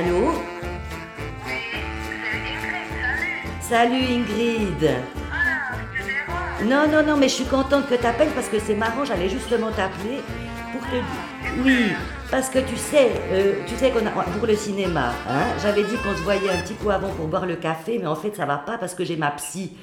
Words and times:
Allô 0.00 0.32
Oui, 1.44 1.60
c'est 1.60 2.16
Ingrid, 2.16 2.56
salut. 2.80 3.20
Salut 3.60 4.02
Ingrid. 4.02 4.90
Non, 6.64 6.88
non, 6.90 7.02
non, 7.06 7.16
mais 7.18 7.28
je 7.28 7.34
suis 7.34 7.44
contente 7.44 7.86
que 7.86 7.96
t'appelles 7.96 8.30
parce 8.30 8.48
que 8.48 8.58
c'est 8.58 8.76
marrant, 8.76 9.04
j'allais 9.04 9.28
justement 9.28 9.70
t'appeler 9.70 10.20
pour 10.72 10.80
te 10.86 10.94
dire. 10.94 11.62
Oui, 11.62 11.92
parce 12.30 12.48
que 12.48 12.60
tu 12.60 12.78
sais, 12.78 13.10
euh, 13.30 13.56
tu 13.66 13.76
sais 13.76 13.90
qu'on 13.90 14.06
a 14.06 14.10
pour 14.10 14.46
le 14.46 14.56
cinéma, 14.56 15.12
hein, 15.28 15.44
j'avais 15.60 15.84
dit 15.84 15.96
qu'on 15.96 16.16
se 16.16 16.22
voyait 16.22 16.48
un 16.48 16.62
petit 16.62 16.74
coup 16.74 16.88
avant 16.88 17.10
pour 17.10 17.26
boire 17.26 17.44
le 17.44 17.56
café, 17.56 17.98
mais 18.00 18.06
en 18.06 18.16
fait 18.16 18.34
ça 18.34 18.46
va 18.46 18.56
pas 18.56 18.78
parce 18.78 18.94
que 18.94 19.04
j'ai 19.04 19.16
ma 19.16 19.32
psy. 19.32 19.76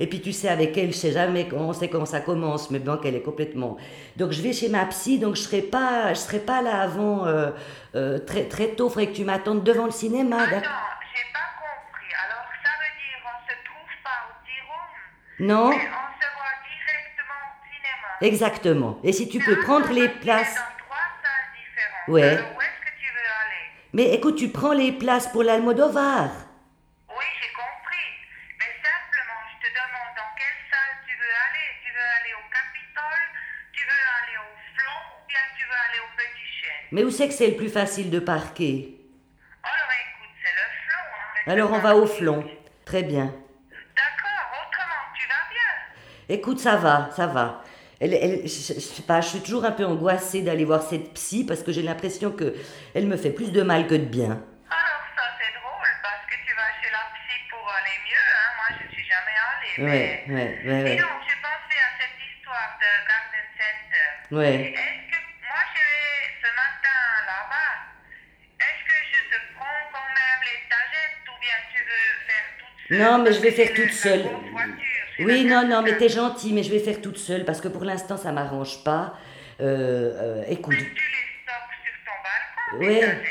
Et 0.00 0.06
puis 0.08 0.20
tu 0.22 0.32
sais, 0.32 0.48
avec 0.48 0.76
elle, 0.78 0.88
je 0.92 0.96
sais 0.96 1.12
jamais 1.12 1.46
comment, 1.46 1.68
on 1.68 1.72
sait 1.74 1.88
comment 1.88 2.06
ça 2.06 2.20
commence, 2.20 2.70
mais 2.70 2.78
bon, 2.78 2.96
qu'elle 2.96 3.14
est 3.14 3.22
complètement. 3.22 3.76
Donc 4.16 4.32
je 4.32 4.40
vais 4.42 4.52
chez 4.54 4.68
ma 4.70 4.86
psy, 4.86 5.18
donc 5.18 5.36
je 5.36 5.42
serai 5.42 5.60
pas, 5.62 6.14
je 6.14 6.18
serai 6.18 6.38
pas 6.40 6.62
là 6.62 6.80
avant 6.80 7.26
euh, 7.26 7.50
euh, 7.94 8.18
très 8.18 8.44
très 8.48 8.68
tôt. 8.68 8.88
Faudrait 8.88 9.08
que 9.08 9.14
tu 9.16 9.24
m'attendes 9.24 9.62
devant 9.62 9.84
le 9.84 9.90
cinéma. 9.92 10.36
Attends, 10.42 10.50
j'ai 10.54 11.26
pas 11.32 11.50
compris. 11.60 12.10
Alors, 12.26 12.46
ça 12.64 12.70
veut 12.80 12.92
dire 12.96 13.20
on 13.26 13.38
se 13.46 13.54
trouve 13.64 13.92
pas 14.02 14.18
au 14.26 14.32
T-Room, 14.46 15.46
Non, 15.48 15.68
mais 15.68 15.76
on 15.76 15.78
se 15.78 16.28
voit 16.34 16.56
directement 16.64 17.40
au 17.44 17.52
cinéma. 17.68 18.08
exactement. 18.22 18.98
Et 19.04 19.12
si 19.12 19.28
tu 19.28 19.38
peux 19.38 19.60
prendre 19.60 19.92
les 19.92 20.08
places. 20.08 20.54
Dans 20.54 20.84
trois 20.86 21.06
salles 21.22 21.48
différentes. 21.54 22.08
Ouais. 22.08 22.36
Alors, 22.38 22.56
où 22.56 22.60
est-ce 22.62 22.80
que 22.88 22.92
tu 22.98 23.06
veux 23.12 23.30
aller? 23.44 23.64
Mais 23.92 24.14
écoute, 24.14 24.36
tu 24.36 24.48
prends 24.48 24.72
les 24.72 24.92
places 24.92 25.28
pour 25.28 25.42
l'Almodovar. 25.42 26.30
Oui, 27.10 27.26
j'ai 27.42 27.52
compris. 27.52 28.08
Mais 28.60 28.70
simplement, 28.80 29.40
je 29.50 29.56
te 29.66 29.68
demande 29.74 30.12
dans 30.16 30.30
quelle 30.38 30.58
salle 30.70 30.94
tu 31.06 31.12
veux 31.18 31.34
aller. 31.48 31.68
Tu 31.84 31.90
veux 31.90 32.08
aller 32.20 32.32
au 32.38 32.44
Capitole, 32.54 33.24
tu 33.74 33.82
veux 33.84 34.04
aller 34.22 34.36
au 34.38 34.50
Flon 34.78 34.98
ou 35.18 35.20
bien 35.26 35.44
tu 35.58 35.64
veux 35.66 35.80
aller 35.90 36.00
au 36.06 36.10
Petit 36.16 36.48
Chêne 36.60 36.79
Mais 36.92 37.04
où 37.04 37.10
c'est 37.10 37.28
que 37.28 37.34
c'est 37.34 37.48
le 37.48 37.56
plus 37.56 37.68
facile 37.68 38.10
de 38.10 38.18
parquer? 38.18 38.96
Alors 39.62 39.90
écoute, 39.90 40.34
c'est 40.42 40.50
le 40.50 40.66
Flon. 40.86 40.98
hein, 41.46 41.52
Alors 41.52 41.72
on 41.72 41.78
va 41.78 41.94
au 41.96 42.06
flon. 42.06 42.44
Très 42.84 43.02
bien. 43.02 43.26
D'accord, 43.26 44.50
autrement, 44.52 45.04
tu 45.14 45.26
vas 45.28 45.48
bien. 45.50 46.34
Écoute, 46.36 46.58
ça 46.58 46.76
va, 46.76 47.10
ça 47.14 47.26
va. 47.26 47.62
Elle, 48.00 48.14
elle, 48.14 48.40
je, 48.42 48.48
je- 48.74 48.80
sais 48.80 49.02
pas, 49.02 49.20
je 49.20 49.28
suis 49.28 49.40
toujours 49.40 49.64
un 49.66 49.72
peu 49.72 49.84
angoissée 49.84 50.42
d'aller 50.42 50.64
voir 50.64 50.82
cette 50.82 51.12
psy 51.14 51.44
parce 51.46 51.62
que 51.62 51.70
j'ai 51.70 51.82
l'impression 51.82 52.32
que 52.32 52.54
elle 52.94 53.06
me 53.06 53.16
fait 53.16 53.30
plus 53.30 53.52
de 53.52 53.62
mal 53.62 53.86
que 53.86 53.94
de 53.94 54.04
bien. 54.06 54.42
Alors 54.70 55.04
ça, 55.14 55.22
c'est 55.38 55.52
drôle 55.60 55.92
parce 56.02 56.24
que 56.26 56.34
tu 56.48 56.54
vas 56.56 56.70
chez 56.82 56.90
la 56.90 57.04
psy 57.14 57.36
pour 57.50 57.68
aller 57.70 57.98
mieux. 58.08 58.26
Hein. 58.34 58.50
Moi, 58.56 58.78
je 58.80 58.94
suis 58.96 59.04
jamais 59.04 59.36
allée. 59.36 59.84
Ouais, 59.84 60.24
mais... 60.26 60.34
ouais, 60.34 60.50
ouais, 60.64 60.82
ouais. 60.82 60.96
Dis 60.96 61.02
donc, 61.02 61.20
j'ai 61.28 61.38
pensé 61.44 61.74
à 61.76 61.90
cette 62.00 62.18
histoire 62.24 62.78
de 62.80 62.90
Garden 63.06 63.46
Center. 63.60 64.34
Ouais. 64.34 64.72
Est-ce 64.72 65.04
que 65.12 65.20
moi, 65.44 65.60
je 65.76 65.80
vais 65.84 66.24
ce 66.40 66.48
matin 66.56 66.98
là-bas 67.28 67.72
Est-ce 68.64 68.80
que 68.88 68.96
je 69.12 69.20
te 69.28 69.38
prends 69.60 69.80
quand 69.92 70.08
même 70.08 70.40
les 70.48 70.60
tagettes 70.72 71.20
ou 71.28 71.36
bien 71.36 71.58
tu 71.68 71.84
veux 71.84 72.08
faire 72.24 72.48
toute 72.64 72.79
seule 72.79 72.79
Non, 72.90 73.18
mais 73.22 73.32
je 73.32 73.40
vais 73.40 73.50
faire 73.52 73.72
toute 73.74 73.92
seule. 73.92 74.24
Oui, 75.20 75.44
non, 75.44 75.66
non, 75.66 75.82
mais 75.82 75.96
t'es 75.96 76.08
gentil, 76.08 76.52
mais 76.52 76.62
je 76.62 76.70
vais 76.70 76.78
faire 76.80 77.00
toute 77.00 77.18
seule 77.18 77.44
parce 77.44 77.60
que 77.60 77.68
pour 77.68 77.84
l'instant 77.84 78.16
ça 78.16 78.32
m'arrange 78.32 78.82
pas. 78.84 79.14
Euh, 79.60 80.40
euh, 80.40 80.44
écoute. 80.48 80.76
Tu 80.76 80.84
les 80.84 80.88
sur 80.88 81.94
ton 82.06 82.78
balcon, 82.82 82.86
Ouais. 82.86 83.22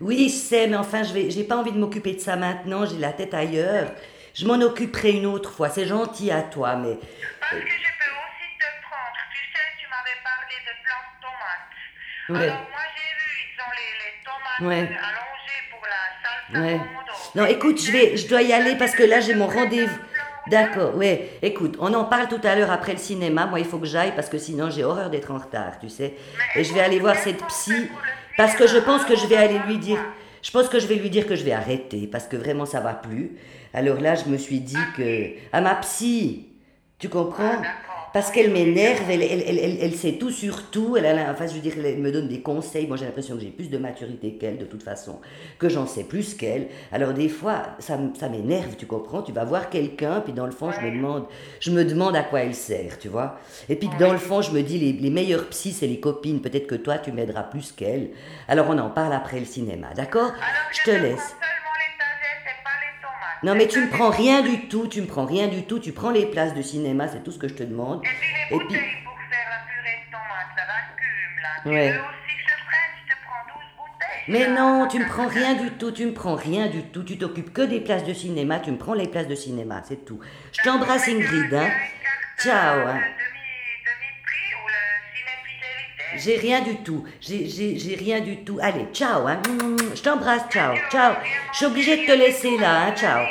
Oui, 0.00 0.28
je 0.28 0.34
sais, 0.34 0.66
mais 0.66 0.76
enfin, 0.76 1.02
je 1.02 1.12
vais, 1.12 1.30
j'ai 1.30 1.44
pas 1.44 1.56
envie 1.56 1.72
de 1.72 1.78
m'occuper 1.78 2.14
de 2.14 2.20
ça 2.20 2.36
maintenant. 2.36 2.84
J'ai 2.86 2.98
la 2.98 3.12
tête 3.12 3.32
ailleurs. 3.34 3.92
Je 4.34 4.46
m'en 4.46 4.60
occuperai 4.60 5.12
une 5.12 5.26
autre 5.26 5.50
fois. 5.52 5.68
C'est 5.70 5.86
gentil 5.86 6.30
à 6.30 6.42
toi, 6.42 6.76
mais 6.76 6.96
Parce 7.40 7.52
que 7.52 7.58
je 7.58 7.64
peux 7.64 8.12
aussi 8.12 8.48
te 8.58 8.66
prendre. 8.82 9.18
Tu 9.32 9.40
sais, 9.52 9.66
tu 9.78 9.86
m'avais 9.88 10.18
parlé 10.24 10.54
de 10.66 10.72
plants 10.84 11.06
de 11.12 11.20
tomates. 11.22 12.42
Ouais. 12.42 12.48
Alors 12.50 12.68
moi 12.70 12.80
j'ai 12.96 13.12
vu, 13.18 13.32
ils 13.54 13.60
ont 13.62 13.72
les, 13.76 13.92
les 14.02 14.14
tomates 14.24 14.60
Ouais. 14.68 14.86
salsa 14.94 15.08
Ouais. 16.54 16.80
Non, 17.34 17.44
écoute, 17.46 17.80
je 17.82 17.90
vais, 17.90 18.16
je 18.16 18.28
dois 18.28 18.42
y 18.42 18.52
aller 18.52 18.76
parce 18.76 18.92
que 18.92 19.02
là 19.02 19.20
j'ai 19.20 19.34
mon 19.34 19.46
rendez-vous. 19.46 19.98
D'accord. 20.48 20.94
Ouais. 20.94 21.30
Écoute, 21.42 21.76
on 21.80 21.92
en 21.94 22.04
parle 22.04 22.28
tout 22.28 22.40
à 22.44 22.54
l'heure 22.54 22.70
après 22.70 22.92
le 22.92 22.98
cinéma. 22.98 23.46
Moi, 23.46 23.58
il 23.58 23.64
faut 23.64 23.78
que 23.78 23.86
j'aille 23.86 24.12
parce 24.14 24.28
que 24.28 24.38
sinon 24.38 24.70
j'ai 24.70 24.84
horreur 24.84 25.10
d'être 25.10 25.32
en 25.32 25.38
retard, 25.38 25.78
tu 25.80 25.88
sais. 25.88 26.14
Et 26.54 26.62
je 26.62 26.72
vais 26.72 26.80
aller 26.80 27.00
voir 27.00 27.16
cette 27.16 27.44
psy 27.46 27.90
parce 28.36 28.54
que 28.54 28.66
je 28.66 28.78
pense 28.78 29.04
que 29.04 29.16
je 29.16 29.26
vais 29.26 29.36
aller 29.36 29.58
lui 29.66 29.78
dire. 29.78 29.98
Je 30.42 30.50
pense 30.52 30.68
que 30.68 30.78
je 30.78 30.86
vais 30.86 30.94
lui 30.94 31.10
dire 31.10 31.26
que 31.26 31.34
je 31.34 31.42
vais 31.42 31.52
arrêter 31.52 32.06
parce 32.06 32.26
que 32.28 32.36
vraiment 32.36 32.66
ça 32.66 32.78
va 32.78 32.94
plus. 32.94 33.32
Alors 33.74 34.00
là, 34.00 34.14
je 34.14 34.26
me 34.26 34.38
suis 34.38 34.60
dit 34.60 34.78
que 34.96 35.30
à 35.52 35.60
ma 35.60 35.74
psy, 35.76 36.46
tu 36.98 37.08
comprends? 37.08 37.60
Parce 38.16 38.30
qu'elle 38.30 38.50
m'énerve, 38.50 39.10
elle, 39.10 39.20
elle, 39.22 39.44
elle, 39.46 39.58
elle, 39.58 39.76
elle 39.78 39.94
sait 39.94 40.12
tout 40.12 40.30
sur 40.30 40.70
tout. 40.70 40.96
Elle, 40.96 41.04
a 41.04 41.12
la- 41.12 41.30
enfin, 41.32 41.46
je 41.46 41.52
veux 41.52 41.60
dire, 41.60 41.74
elle 41.76 41.98
me 41.98 42.10
donne 42.10 42.28
des 42.28 42.40
conseils. 42.40 42.86
Moi, 42.86 42.96
j'ai 42.96 43.04
l'impression 43.04 43.34
que 43.34 43.42
j'ai 43.42 43.48
plus 43.50 43.68
de 43.68 43.76
maturité 43.76 44.38
qu'elle, 44.40 44.56
de 44.56 44.64
toute 44.64 44.82
façon, 44.82 45.18
que 45.58 45.68
j'en 45.68 45.86
sais 45.86 46.02
plus 46.04 46.32
qu'elle. 46.32 46.68
Alors, 46.92 47.12
des 47.12 47.28
fois, 47.28 47.62
ça, 47.78 47.98
ça 48.18 48.30
m'énerve, 48.30 48.74
tu 48.78 48.86
comprends? 48.86 49.20
Tu 49.20 49.32
vas 49.32 49.44
voir 49.44 49.68
quelqu'un, 49.68 50.22
puis 50.22 50.32
dans 50.32 50.46
le 50.46 50.52
fond, 50.52 50.70
je 50.72 50.80
me 50.80 50.90
demande, 50.96 51.26
je 51.60 51.70
me 51.70 51.84
demande 51.84 52.16
à 52.16 52.22
quoi 52.22 52.40
elle 52.40 52.54
sert, 52.54 52.98
tu 52.98 53.08
vois? 53.08 53.38
Et 53.68 53.76
puis, 53.76 53.90
dans 54.00 54.12
le 54.12 54.18
fond, 54.18 54.40
je 54.40 54.50
me 54.50 54.62
dis, 54.62 54.78
les, 54.78 54.94
les 54.94 55.10
meilleures 55.10 55.48
psys, 55.50 55.72
c'est 55.74 55.86
les 55.86 56.00
copines. 56.00 56.40
Peut-être 56.40 56.68
que 56.68 56.74
toi, 56.76 56.96
tu 56.96 57.12
m'aideras 57.12 57.42
plus 57.42 57.70
qu'elle. 57.70 58.12
Alors, 58.48 58.64
on 58.70 58.78
en 58.78 58.88
parle 58.88 59.12
après 59.12 59.40
le 59.40 59.44
cinéma, 59.44 59.88
d'accord? 59.94 60.32
Je 60.72 60.90
te 60.90 60.96
laisse. 60.96 61.36
Non, 63.42 63.54
mais 63.54 63.66
tu 63.68 63.78
me 63.80 63.84
C'est 63.84 63.96
prends 63.96 64.10
rien 64.10 64.42
du 64.42 64.68
tout, 64.68 64.86
tu 64.88 65.00
me 65.02 65.06
prends 65.06 65.24
rien 65.26 65.46
du 65.48 65.64
tout, 65.64 65.78
tu 65.78 65.92
prends 65.92 66.10
les 66.10 66.26
places 66.26 66.54
de 66.54 66.62
cinéma, 66.62 67.06
c'est 67.08 67.22
tout 67.22 67.30
ce 67.32 67.38
que 67.38 67.48
je 67.48 67.54
te 67.54 67.62
demande. 67.62 68.02
Et 68.04 68.08
puis 68.08 68.16
les 68.18 68.58
puis- 68.58 68.66
bouteilles 68.66 69.02
pour 69.04 69.14
faire 69.30 69.48
la 69.50 69.58
purée 69.66 70.04
de 70.06 70.10
tomates, 70.10 70.56
la 70.56 70.64
vacuum 70.64 71.42
là. 71.42 71.48
Tu 71.62 71.68
Ouais. 71.68 71.92
veux 71.92 71.98
aussi 72.00 72.36
que 72.36 72.50
je 72.50 72.64
prenne 72.64 72.92
Je 73.06 73.12
te 73.12 73.18
prends 73.26 73.54
12 73.54 73.70
bouteilles. 73.76 74.24
Mais 74.28 74.40
là. 74.40 74.60
non, 74.60 74.88
tu 74.88 74.98
me 74.98 75.06
prends 75.06 75.26
rien 75.28 75.54
du 75.54 75.70
tout, 75.72 75.92
tu 75.92 76.06
me 76.06 76.12
prends 76.12 76.34
rien 76.34 76.66
du 76.68 76.82
tout, 76.84 77.02
tu 77.04 77.18
t'occupes 77.18 77.52
que 77.52 77.62
des 77.62 77.80
places 77.80 78.04
de 78.04 78.12
cinéma, 78.14 78.58
tu 78.60 78.70
me 78.72 78.78
prends 78.78 78.94
les 78.94 79.08
places 79.08 79.28
de 79.28 79.34
cinéma, 79.34 79.82
c'est 79.84 80.04
tout. 80.04 80.18
Je 80.52 80.62
t'embrasse 80.62 81.08
Ingrid, 81.08 81.52
hein. 81.54 81.68
Ciao, 82.38 82.78
euh, 82.80 82.86
hein. 82.92 83.00
J'ai 86.18 86.36
rien 86.36 86.62
du 86.62 86.76
tout, 86.76 87.04
j'ai- 87.20 87.96
rien 87.98 88.20
du 88.20 88.38
tout. 88.44 88.58
Allez, 88.60 88.86
ciao, 88.92 89.26
hein. 89.26 89.40
Je 89.94 90.02
t'embrasse, 90.02 90.42
ciao, 90.50 90.74
ciao. 90.90 91.14
Je 91.52 91.56
suis 91.58 91.66
obligée 91.66 91.96
de 91.98 92.06
te 92.06 92.12
laisser 92.12 92.56
là, 92.58 92.86
hein, 92.88 92.92
ciao. 92.96 93.24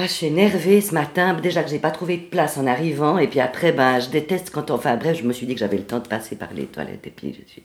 Ah, 0.00 0.06
je 0.06 0.12
suis 0.12 0.26
énervée 0.26 0.80
ce 0.80 0.94
matin. 0.94 1.34
Déjà 1.34 1.64
que 1.64 1.70
j'ai 1.70 1.78
pas 1.80 1.90
trouvé 1.90 2.16
de 2.18 2.22
place 2.26 2.56
en 2.56 2.66
arrivant, 2.66 3.18
et 3.18 3.26
puis 3.26 3.40
après, 3.40 3.72
ben, 3.72 3.98
je 3.98 4.08
déteste 4.10 4.50
quand 4.50 4.70
on. 4.70 4.74
Enfin, 4.74 4.96
bref, 4.96 5.18
je 5.18 5.24
me 5.24 5.32
suis 5.32 5.44
dit 5.46 5.54
que 5.54 5.60
j'avais 5.60 5.76
le 5.78 5.82
temps 5.84 5.98
de 5.98 6.06
passer 6.06 6.36
par 6.36 6.52
les 6.54 6.66
toilettes, 6.66 7.06
et 7.06 7.10
puis 7.10 7.34
je 7.36 7.50
suis. 7.50 7.62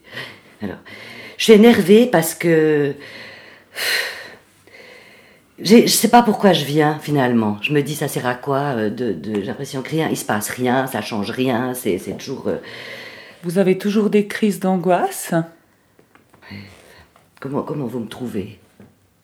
Alors, 0.62 0.78
je 1.38 1.44
suis 1.44 1.54
énervée 1.54 2.08
parce 2.08 2.34
que. 2.34 2.96
Je 5.60 5.86
sais 5.86 6.08
pas 6.10 6.24
pourquoi 6.24 6.52
je 6.54 6.66
viens 6.66 6.98
finalement. 7.00 7.58
Je 7.62 7.72
me 7.74 7.82
dis, 7.84 7.94
ça 7.96 8.08
sert 8.08 8.26
à 8.26 8.34
quoi 8.34 8.74
euh, 8.76 8.90
de, 8.90 9.14
de- 9.14 9.36
J'ai 9.36 9.44
l'impression 9.44 9.82
que 9.84 9.90
rien, 9.92 10.10
il 10.10 10.18
se 10.18 10.26
passe 10.26 10.50
rien, 10.50 10.88
ça 10.88 11.02
change 11.02 11.30
rien, 11.30 11.74
c'est 11.76 12.00
c'est 12.00 12.18
toujours. 12.18 12.48
euh, 12.48 12.58
Vous 13.44 13.60
avez 13.60 13.78
toujours 13.78 14.10
des 14.10 14.26
crises 14.28 14.60
d'angoisse? 14.60 15.34
Comment, 17.40 17.62
comment 17.62 17.86
vous 17.86 18.00
me 18.00 18.08
trouvez? 18.08 18.58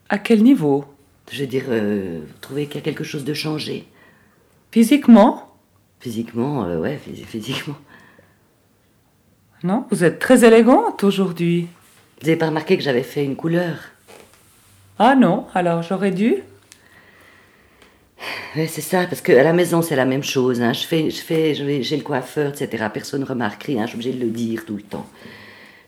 À 0.09 0.17
quel 0.19 0.43
niveau? 0.43 0.85
Je 1.31 1.41
veux 1.41 1.47
dire, 1.47 1.65
euh, 1.69 2.19
vous 2.25 2.33
trouvez 2.41 2.65
qu'il 2.65 2.75
y 2.75 2.77
a 2.79 2.81
quelque 2.81 3.03
chose 3.03 3.23
de 3.23 3.33
changé 3.33 3.85
Physiquement? 4.71 5.55
Physiquement, 5.99 6.63
euh, 6.65 6.79
ouais, 6.79 6.97
phys- 7.05 7.25
physiquement. 7.25 7.75
Non 9.63 9.85
Vous 9.91 10.03
êtes 10.03 10.19
très 10.19 10.45
élégante 10.45 11.03
aujourd'hui. 11.03 11.67
Vous 12.21 12.27
avez 12.29 12.37
pas 12.37 12.47
remarqué 12.47 12.77
que 12.77 12.83
j'avais 12.83 13.03
fait 13.03 13.23
une 13.25 13.35
couleur? 13.35 13.75
Ah 14.97 15.15
non, 15.15 15.45
alors 15.53 15.81
j'aurais 15.83 16.11
dû 16.11 16.35
Ouais, 18.55 18.67
c'est 18.67 18.81
ça, 18.81 19.05
parce 19.05 19.21
qu'à 19.21 19.43
la 19.43 19.53
maison, 19.53 19.81
c'est 19.81 19.95
la 19.95 20.05
même 20.05 20.23
chose. 20.23 20.61
hein. 20.61 20.73
Je 20.73 20.85
fais, 20.85 21.09
je 21.09 21.21
fais, 21.21 21.53
j'ai 21.83 21.97
le 21.97 22.03
coiffeur, 22.03 22.49
etc. 22.53 22.85
Personne 22.91 23.21
ne 23.21 23.25
remarque 23.25 23.63
rien, 23.63 23.83
je 23.85 23.89
suis 23.91 23.95
obligée 23.97 24.13
de 24.13 24.25
le 24.25 24.31
dire 24.31 24.65
tout 24.65 24.75
le 24.75 24.81
temps. 24.81 25.07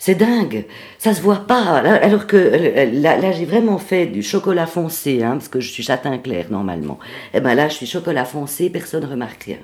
C'est 0.03 0.15
dingue, 0.15 0.65
ça 0.97 1.13
se 1.13 1.21
voit 1.21 1.45
pas. 1.45 1.77
Alors 2.07 2.25
que 2.25 2.35
euh, 2.35 2.89
là, 2.91 3.17
là, 3.17 3.31
j'ai 3.31 3.45
vraiment 3.45 3.77
fait 3.77 4.07
du 4.07 4.23
chocolat 4.23 4.65
foncé, 4.65 5.21
hein, 5.21 5.33
parce 5.33 5.47
que 5.47 5.59
je 5.59 5.69
suis 5.69 5.83
châtain 5.83 6.17
clair 6.17 6.47
normalement. 6.49 6.97
Et 7.35 7.39
ben 7.39 7.53
là, 7.53 7.69
je 7.69 7.75
suis 7.75 7.85
chocolat 7.85 8.25
foncé, 8.25 8.71
personne 8.71 9.03
ne 9.03 9.09
remarque 9.11 9.43
rien. 9.43 9.59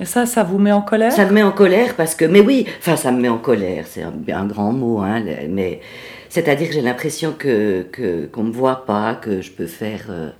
Et 0.00 0.04
ça, 0.04 0.26
ça 0.26 0.42
vous 0.42 0.58
met 0.58 0.72
en 0.72 0.82
colère? 0.82 1.12
Ça 1.12 1.26
me 1.26 1.30
met 1.30 1.44
en 1.44 1.52
colère 1.52 1.94
parce 1.94 2.16
que, 2.16 2.24
mais 2.24 2.40
oui, 2.40 2.66
enfin, 2.80 2.96
ça 2.96 3.12
me 3.12 3.20
met 3.20 3.28
en 3.28 3.38
colère, 3.38 3.84
c'est 3.86 4.02
un, 4.02 4.12
un 4.34 4.46
grand 4.46 4.72
mot, 4.72 4.98
hein, 4.98 5.22
mais 5.48 5.80
c'est-à-dire 6.28 6.66
que 6.66 6.74
j'ai 6.74 6.82
l'impression 6.82 7.32
que 7.38 7.86
qu'on 8.32 8.42
me 8.42 8.52
voit 8.52 8.84
pas, 8.84 9.14
que 9.14 9.42
je 9.42 9.52
peux 9.52 9.68
faire. 9.68 10.06
euh, 10.10 10.30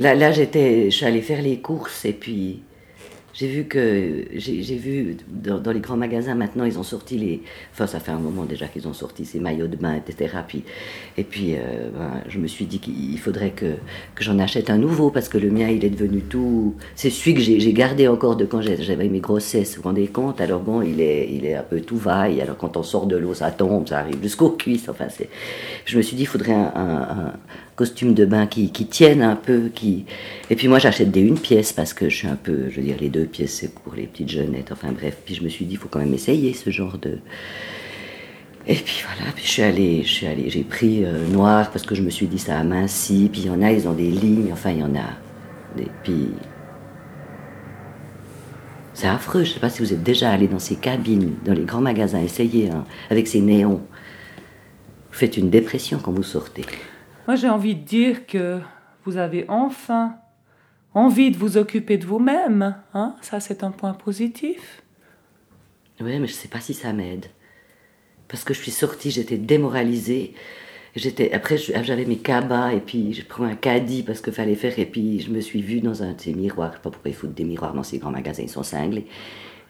Là, 0.00 0.16
là, 0.16 0.32
j'étais, 0.32 0.90
je 0.90 0.96
suis 0.96 1.06
allée 1.06 1.22
faire 1.22 1.40
les 1.40 1.58
courses 1.60 2.04
et 2.04 2.12
puis 2.12 2.62
j'ai 3.36 3.48
vu 3.48 3.64
que 3.64 4.24
j'ai 4.34 4.76
vu 4.76 5.16
dans, 5.28 5.70
les 5.70 5.80
grands 5.80 5.96
magasins 5.96 6.34
maintenant 6.34 6.64
ils 6.64 6.78
ont 6.78 6.82
sorti 6.82 7.18
les, 7.18 7.42
enfin 7.72 7.86
ça 7.86 8.00
fait 8.00 8.10
un 8.10 8.18
moment 8.18 8.44
déjà 8.44 8.66
qu'ils 8.66 8.88
ont 8.88 8.94
sorti 8.94 9.26
ces 9.26 9.40
maillots 9.40 9.66
de 9.66 9.76
bain, 9.76 9.94
etc. 9.94 10.36
Puis, 10.48 10.64
et 11.18 11.24
puis 11.24 11.54
euh, 11.54 11.90
ben, 11.94 12.22
je 12.28 12.38
me 12.38 12.46
suis 12.46 12.64
dit 12.64 12.78
qu'il 12.78 13.18
faudrait 13.18 13.50
que 13.50 13.74
que 14.14 14.24
j'en 14.24 14.38
achète 14.38 14.70
un 14.70 14.78
nouveau 14.78 15.10
parce 15.10 15.28
que 15.28 15.36
le 15.36 15.50
mien 15.50 15.68
il 15.68 15.84
est 15.84 15.90
devenu 15.90 16.22
tout, 16.22 16.74
c'est 16.94 17.10
celui 17.10 17.34
que 17.34 17.40
j'ai 17.40 17.72
gardé 17.74 18.08
encore 18.08 18.36
de 18.36 18.46
quand 18.46 18.62
j'avais 18.62 19.08
mes 19.08 19.20
grossesses, 19.20 19.76
vous 19.76 19.82
vous 19.82 19.88
rendez 19.88 20.06
compte? 20.06 20.40
Alors 20.40 20.60
bon, 20.60 20.80
il 20.80 21.00
est 21.02 21.28
il 21.30 21.44
est 21.44 21.56
un 21.56 21.62
peu 21.62 21.80
tout 21.82 21.98
vaille. 21.98 22.40
Alors 22.40 22.56
quand 22.56 22.78
on 22.78 22.82
sort 22.82 23.06
de 23.06 23.16
l'eau, 23.16 23.34
ça 23.34 23.50
tombe, 23.50 23.86
ça 23.86 23.98
arrive 23.98 24.22
jusqu'aux 24.22 24.50
cuisses. 24.50 24.88
Enfin 24.88 25.08
c'est, 25.10 25.28
je 25.84 25.98
me 25.98 26.02
suis 26.02 26.16
dit 26.16 26.22
il 26.22 26.26
faudrait 26.26 26.54
un 26.54 27.34
costume 27.76 28.14
de 28.14 28.24
bain 28.24 28.46
qui, 28.46 28.70
qui 28.72 28.86
tienne 28.86 29.22
un 29.22 29.36
peu, 29.36 29.68
qui 29.72 30.06
et 30.50 30.56
puis 30.56 30.66
moi 30.66 30.78
j'achète 30.78 31.10
des 31.10 31.20
une 31.20 31.38
pièce 31.38 31.72
parce 31.72 31.92
que 31.94 32.08
je 32.08 32.16
suis 32.16 32.28
un 32.28 32.36
peu, 32.36 32.70
je 32.70 32.76
veux 32.76 32.82
dire 32.82 32.96
les 32.98 33.10
deux 33.10 33.26
pièces 33.26 33.52
c'est 33.52 33.72
pour 33.72 33.94
les 33.94 34.06
petites 34.06 34.30
jeunettes. 34.30 34.72
Enfin 34.72 34.92
bref, 34.92 35.18
puis 35.24 35.34
je 35.34 35.44
me 35.44 35.48
suis 35.48 35.66
dit 35.66 35.74
il 35.74 35.78
faut 35.78 35.88
quand 35.88 36.00
même 36.00 36.14
essayer 36.14 36.52
ce 36.54 36.70
genre 36.70 36.98
de 36.98 37.18
et 38.68 38.74
puis 38.74 39.04
voilà, 39.06 39.30
puis 39.32 39.44
je 39.44 39.50
suis 39.50 39.62
allée, 39.62 40.02
je 40.02 40.08
suis 40.08 40.26
allée, 40.26 40.50
j'ai 40.50 40.64
pris 40.64 41.04
euh, 41.04 41.24
noir 41.28 41.70
parce 41.70 41.86
que 41.86 41.94
je 41.94 42.02
me 42.02 42.10
suis 42.10 42.26
dit 42.26 42.38
ça 42.38 42.58
amincit. 42.58 43.28
Puis 43.30 43.42
il 43.42 43.46
y 43.46 43.50
en 43.50 43.62
a, 43.62 43.70
ils 43.70 43.86
ont 43.86 43.92
des 43.92 44.10
lignes, 44.10 44.52
enfin 44.52 44.70
il 44.70 44.78
y 44.78 44.82
en 44.82 44.94
a. 44.96 45.10
Des, 45.76 45.86
puis 46.02 46.30
c'est 48.92 49.06
affreux. 49.06 49.44
Je 49.44 49.52
sais 49.52 49.60
pas 49.60 49.70
si 49.70 49.82
vous 49.82 49.92
êtes 49.92 50.02
déjà 50.02 50.30
allé 50.30 50.48
dans 50.48 50.58
ces 50.58 50.74
cabines, 50.74 51.34
dans 51.44 51.52
les 51.52 51.62
grands 51.62 51.80
magasins, 51.80 52.20
essayez 52.20 52.70
hein, 52.70 52.84
avec 53.08 53.28
ces 53.28 53.40
néons. 53.40 53.82
Vous 55.10 55.18
faites 55.18 55.36
une 55.36 55.48
dépression 55.48 56.00
quand 56.02 56.12
vous 56.12 56.24
sortez. 56.24 56.64
Moi, 57.26 57.36
j'ai 57.36 57.48
envie 57.48 57.74
de 57.74 57.82
dire 57.84 58.26
que 58.26 58.60
vous 59.04 59.16
avez 59.16 59.44
enfin 59.48 60.16
envie 60.94 61.30
de 61.30 61.36
vous 61.36 61.56
occuper 61.56 61.98
de 61.98 62.06
vous-même. 62.06 62.76
Hein 62.94 63.16
ça, 63.20 63.40
c'est 63.40 63.62
un 63.64 63.70
point 63.70 63.92
positif. 63.94 64.82
Oui, 66.00 66.18
mais 66.18 66.26
je 66.26 66.32
sais 66.32 66.48
pas 66.48 66.60
si 66.60 66.74
ça 66.74 66.92
m'aide. 66.92 67.26
Parce 68.28 68.44
que 68.44 68.54
je 68.54 68.60
suis 68.60 68.70
sortie, 68.70 69.10
j'étais 69.10 69.38
démoralisée. 69.38 70.34
J'étais, 70.94 71.32
après, 71.32 71.58
je- 71.58 71.72
j'avais 71.82 72.04
mes 72.06 72.16
cabas 72.18 72.72
et 72.72 72.80
puis 72.80 73.12
je 73.12 73.22
prends 73.22 73.44
un 73.44 73.54
caddie 73.54 74.02
parce 74.02 74.20
qu'il 74.20 74.32
fallait 74.32 74.54
faire. 74.54 74.78
Et 74.78 74.86
puis 74.86 75.20
je 75.20 75.30
me 75.30 75.40
suis 75.40 75.62
vue 75.62 75.80
dans 75.80 76.02
un 76.02 76.12
de 76.12 76.20
ces 76.20 76.32
miroirs. 76.34 76.70
Je 76.72 76.76
sais 76.76 76.82
pas 76.82 76.90
pourquoi 76.90 77.10
ils 77.10 77.14
foutent 77.14 77.34
des 77.34 77.44
miroirs 77.44 77.74
dans 77.74 77.82
ces 77.82 77.98
grands 77.98 78.10
magasins, 78.10 78.42
ils 78.42 78.48
sont 78.48 78.62
cinglés. 78.62 79.06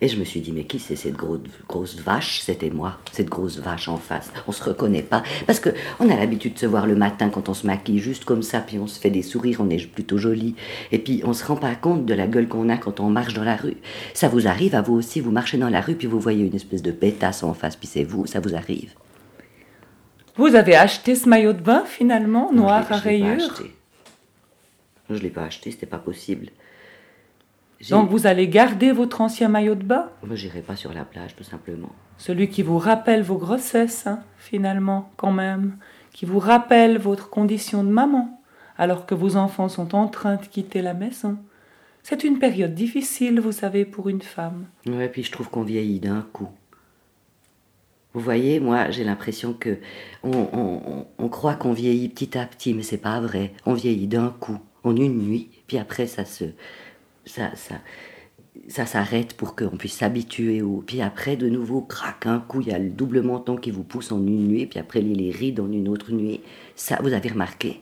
Et 0.03 0.09
je 0.09 0.19
me 0.19 0.25
suis 0.25 0.41
dit, 0.43 0.53
mais 0.53 0.65
qui 0.65 0.79
c'est 0.79 0.95
cette 0.95 1.17
grosse, 1.17 1.41
grosse 1.67 1.97
vache? 1.99 2.41
C'était 2.41 2.69
moi, 2.69 2.99
cette 3.13 3.31
grosse 3.31 3.59
vache 3.59 3.89
en 3.89 3.97
face. 3.97 4.31
On 4.47 4.53
se 4.53 4.63
reconnaît 4.63 5.03
pas. 5.03 5.23
Parce 5.47 5.59
que 5.59 5.71
on 6.01 6.11
a 6.11 6.17
l'habitude 6.17 6.53
de 6.53 6.59
se 6.59 6.67
voir 6.67 6.87
le 6.87 6.95
matin 6.95 7.31
quand 7.31 7.49
on 7.49 7.55
se 7.55 7.67
maquille 7.67 7.99
juste 7.99 8.27
comme 8.27 8.43
ça, 8.43 8.61
puis 8.61 8.79
on 8.79 8.87
se 8.87 9.01
fait 9.01 9.09
des 9.09 9.23
sourires, 9.23 9.59
on 9.61 9.71
est 9.71 9.87
plutôt 9.87 10.19
joli. 10.19 10.55
Et 10.93 10.99
puis 10.99 11.23
on 11.25 11.33
se 11.33 11.47
rend 11.47 11.57
pas 11.57 11.75
compte 11.75 12.05
de 12.05 12.13
la 12.13 12.27
gueule 12.27 12.47
qu'on 12.47 12.69
a 12.69 12.77
quand 12.77 13.01
on 13.01 13.09
marche 13.09 13.33
dans 13.33 13.43
la 13.45 13.57
rue. 13.57 13.79
Ça 14.13 14.29
vous 14.29 14.47
arrive 14.47 14.75
à 14.75 14.83
vous 14.83 14.93
aussi, 14.95 15.21
vous 15.21 15.31
marchez 15.31 15.57
dans 15.57 15.71
la 15.71 15.81
rue, 15.81 15.95
puis 15.95 16.07
vous 16.09 16.21
voyez 16.21 16.45
une 16.45 16.55
espèce 16.55 16.83
de 16.83 16.91
pétasse 16.91 17.43
en 17.43 17.55
face, 17.55 17.77
puis 17.77 17.89
c'est 17.89 18.05
vous, 18.05 18.27
ça 18.27 18.39
vous 18.41 18.55
arrive? 18.55 18.93
Vous 20.37 20.55
avez 20.55 20.77
acheté 20.77 21.15
ce 21.15 21.27
maillot 21.27 21.55
de 21.55 21.61
bain 21.63 21.85
finalement, 21.87 22.51
Non, 22.53 22.65
noir 22.65 22.85
je 22.87 22.93
à 22.95 22.99
je 22.99 23.09
l'ai 23.09 23.19
pas 23.21 23.27
rayures? 23.29 23.51
acheté. 23.51 23.73
Non, 25.09 25.17
je 25.17 25.23
l'ai 25.23 25.31
pas 25.31 25.45
acheté, 25.45 25.71
c'était 25.71 25.87
pas 25.87 25.97
possible. 25.99 26.49
Donc 27.91 28.11
vous 28.11 28.27
allez 28.27 28.49
garder 28.49 28.91
votre 28.93 29.21
ancien 29.21 29.49
maillot 29.49 29.75
de 29.75 29.85
bain, 29.85 30.09
j'irai 30.33 30.61
pas 30.61 30.77
sur 30.77 30.93
la 30.93 31.05
plage, 31.05 31.37
tout 31.37 31.45
simplement. 31.45 31.91
celui 32.19 32.49
qui 32.49 32.63
vous 32.63 32.79
rappelle 32.79 33.23
vos 33.23 33.37
grossesses, 33.37 34.07
hein, 34.07 34.21
finalement, 34.39 35.11
quand 35.17 35.33
même, 35.33 35.77
qui 36.13 36.25
vous 36.25 36.39
rappelle 36.39 36.97
votre 36.99 37.29
condition 37.29 37.85
de 37.85 37.91
maman, 37.91 38.41
alors 38.79 39.05
que 39.05 39.15
vos 39.15 39.37
enfants 39.37 39.69
sont 39.69 39.95
en 39.95 40.09
train 40.09 40.37
de 40.37 40.47
quitter 40.47 40.81
la 40.81 40.95
maison. 40.95 41.37
C'est 42.03 42.25
une 42.25 42.39
période 42.39 42.73
difficile, 42.75 43.41
vous 43.41 43.53
savez, 43.53 43.85
pour 43.85 44.09
une 44.09 44.23
femme. 44.23 44.67
Ouais, 44.87 45.09
puis 45.11 45.23
je 45.25 45.31
trouve 45.33 45.51
qu'on 45.51 45.63
vieillit 45.63 46.01
d'un 46.01 46.25
coup. 46.33 46.49
Vous 48.15 48.21
voyez, 48.21 48.61
moi, 48.61 48.91
j'ai 48.91 49.05
l'impression 49.05 49.53
que 49.53 49.77
on- 50.23 51.05
on 51.19 51.29
croit 51.29 51.55
qu'on 51.55 51.73
vieillit 51.75 52.09
petit 52.09 52.39
à 52.39 52.47
petit, 52.47 52.73
mais 52.73 52.83
c'est 52.83 52.97
pas 52.97 53.21
vrai. 53.21 53.53
On 53.67 53.75
vieillit 53.75 54.07
d'un 54.07 54.31
coup, 54.41 54.59
en 54.85 54.97
une 54.97 55.19
nuit, 55.19 55.51
puis 55.67 55.77
après 55.77 56.07
ça 56.07 56.25
se, 56.25 56.45
ça, 57.27 57.51
ça, 57.57 57.77
ça 58.69 58.87
s'arrête 58.87 59.35
pour 59.35 59.55
qu'on 59.55 59.77
puisse 59.77 59.95
s'habituer 59.95 60.63
au. 60.63 60.83
Puis 60.87 61.03
après, 61.03 61.37
de 61.37 61.49
nouveau, 61.49 61.83
crac, 61.83 62.27
un 62.27 62.39
coup, 62.39 62.61
il 62.61 62.69
y 62.69 62.73
a 62.73 62.79
le 62.79 62.91
double 62.91 63.23
menton 63.23 63.57
qui 63.57 63.71
vous 63.71 63.85
pousse 63.85 64.13
en 64.13 64.19
une 64.19 64.49
nuit, 64.49 64.67
puis 64.67 64.79
après 64.79 65.01
les, 65.01 65.31
rides 65.31 65.61
en 65.61 65.71
une 65.71 65.89
autre 65.89 66.13
nuit. 66.13 66.41
Ça, 66.75 66.99
vous 67.03 67.13
avez 67.13 67.29
remarqué. 67.29 67.81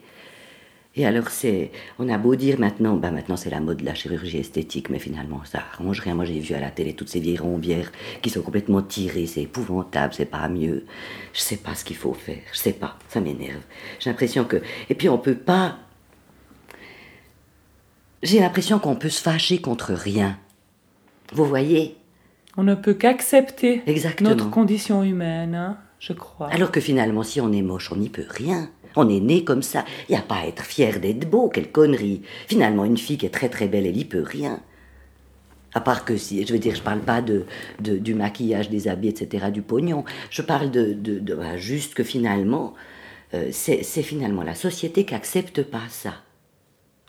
Et 0.96 1.04
alors, 1.06 1.28
c'est, 1.28 1.72
on 1.98 2.08
a 2.08 2.18
beau 2.18 2.36
dire 2.36 2.60
maintenant, 2.60 2.94
bah 2.94 3.10
maintenant 3.10 3.36
c'est 3.36 3.50
la 3.50 3.58
mode 3.58 3.78
de 3.78 3.84
la 3.84 3.94
chirurgie 3.94 4.38
esthétique, 4.38 4.90
mais 4.90 5.00
finalement 5.00 5.40
ça 5.44 5.58
arrange 5.72 5.98
rien. 5.98 6.14
Moi 6.14 6.24
j'ai 6.24 6.38
vu 6.38 6.54
à 6.54 6.60
la 6.60 6.70
télé 6.70 6.92
toutes 6.92 7.08
ces 7.08 7.18
vieilles 7.18 7.36
rombières 7.36 7.90
qui 8.22 8.30
sont 8.30 8.42
complètement 8.42 8.80
tirées, 8.80 9.26
c'est 9.26 9.42
épouvantable, 9.42 10.14
c'est 10.14 10.24
pas 10.24 10.48
mieux. 10.48 10.84
Je 11.32 11.40
sais 11.40 11.56
pas 11.56 11.74
ce 11.74 11.84
qu'il 11.84 11.96
faut 11.96 12.14
faire, 12.14 12.38
je 12.52 12.58
sais 12.58 12.74
pas, 12.74 12.96
ça 13.08 13.20
m'énerve. 13.20 13.62
J'ai 13.98 14.08
l'impression 14.08 14.44
que. 14.44 14.62
Et 14.88 14.94
puis 14.94 15.08
on 15.08 15.18
peut 15.18 15.34
pas. 15.34 15.78
J'ai 18.24 18.40
l'impression 18.40 18.78
qu'on 18.80 18.96
peut 18.96 19.08
se 19.10 19.22
fâcher 19.22 19.58
contre 19.60 19.92
rien. 19.92 20.38
Vous 21.32 21.44
voyez? 21.44 21.96
On 22.56 22.62
ne 22.64 22.74
peut 22.74 22.94
qu'accepter 22.94 23.82
notre 24.24 24.50
condition 24.50 25.02
humaine, 25.04 25.54
hein, 25.54 25.76
je 26.00 26.12
crois. 26.14 26.48
Alors 26.48 26.70
que 26.72 26.80
finalement, 26.80 27.22
si 27.22 27.40
on 27.40 27.52
est 27.52 27.62
moche, 27.62 27.92
on 27.92 27.96
n'y 27.96 28.08
peut 28.08 28.24
rien. 28.28 28.70
On 28.96 29.08
est 29.08 29.20
né 29.20 29.44
comme 29.44 29.62
ça. 29.62 29.84
Il 30.08 30.12
n'y 30.12 30.18
a 30.18 30.22
pas 30.22 30.36
à 30.36 30.46
être 30.46 30.64
fier 30.64 31.00
d'être 31.00 31.28
beau, 31.28 31.48
quelle 31.48 31.70
connerie. 31.70 32.22
Finalement, 32.46 32.84
une 32.84 32.96
fille 32.96 33.18
qui 33.18 33.26
est 33.26 33.30
très 33.30 33.48
très 33.48 33.68
belle, 33.68 33.86
elle 33.86 33.96
y 33.96 34.04
peut 34.04 34.22
rien. 34.22 34.60
À 35.74 35.80
part 35.80 36.04
que 36.04 36.16
si, 36.16 36.46
je 36.46 36.52
veux 36.52 36.60
dire, 36.60 36.76
je 36.76 36.82
parle 36.82 37.00
pas 37.00 37.20
de, 37.20 37.44
de- 37.80 37.98
du 37.98 38.14
maquillage, 38.14 38.70
des 38.70 38.86
habits, 38.88 39.08
etc., 39.08 39.46
du 39.52 39.60
pognon. 39.62 40.04
Je 40.30 40.40
parle 40.42 40.70
de, 40.70 40.92
de, 40.92 41.18
de- 41.18 41.34
bah, 41.34 41.56
juste 41.56 41.94
que 41.94 42.04
finalement, 42.04 42.74
euh, 43.34 43.48
c'est 43.50 43.82
c'est 43.82 44.04
finalement 44.04 44.44
la 44.44 44.54
société 44.54 45.04
qui 45.04 45.14
accepte 45.14 45.62
pas 45.64 45.82
ça. 45.90 46.14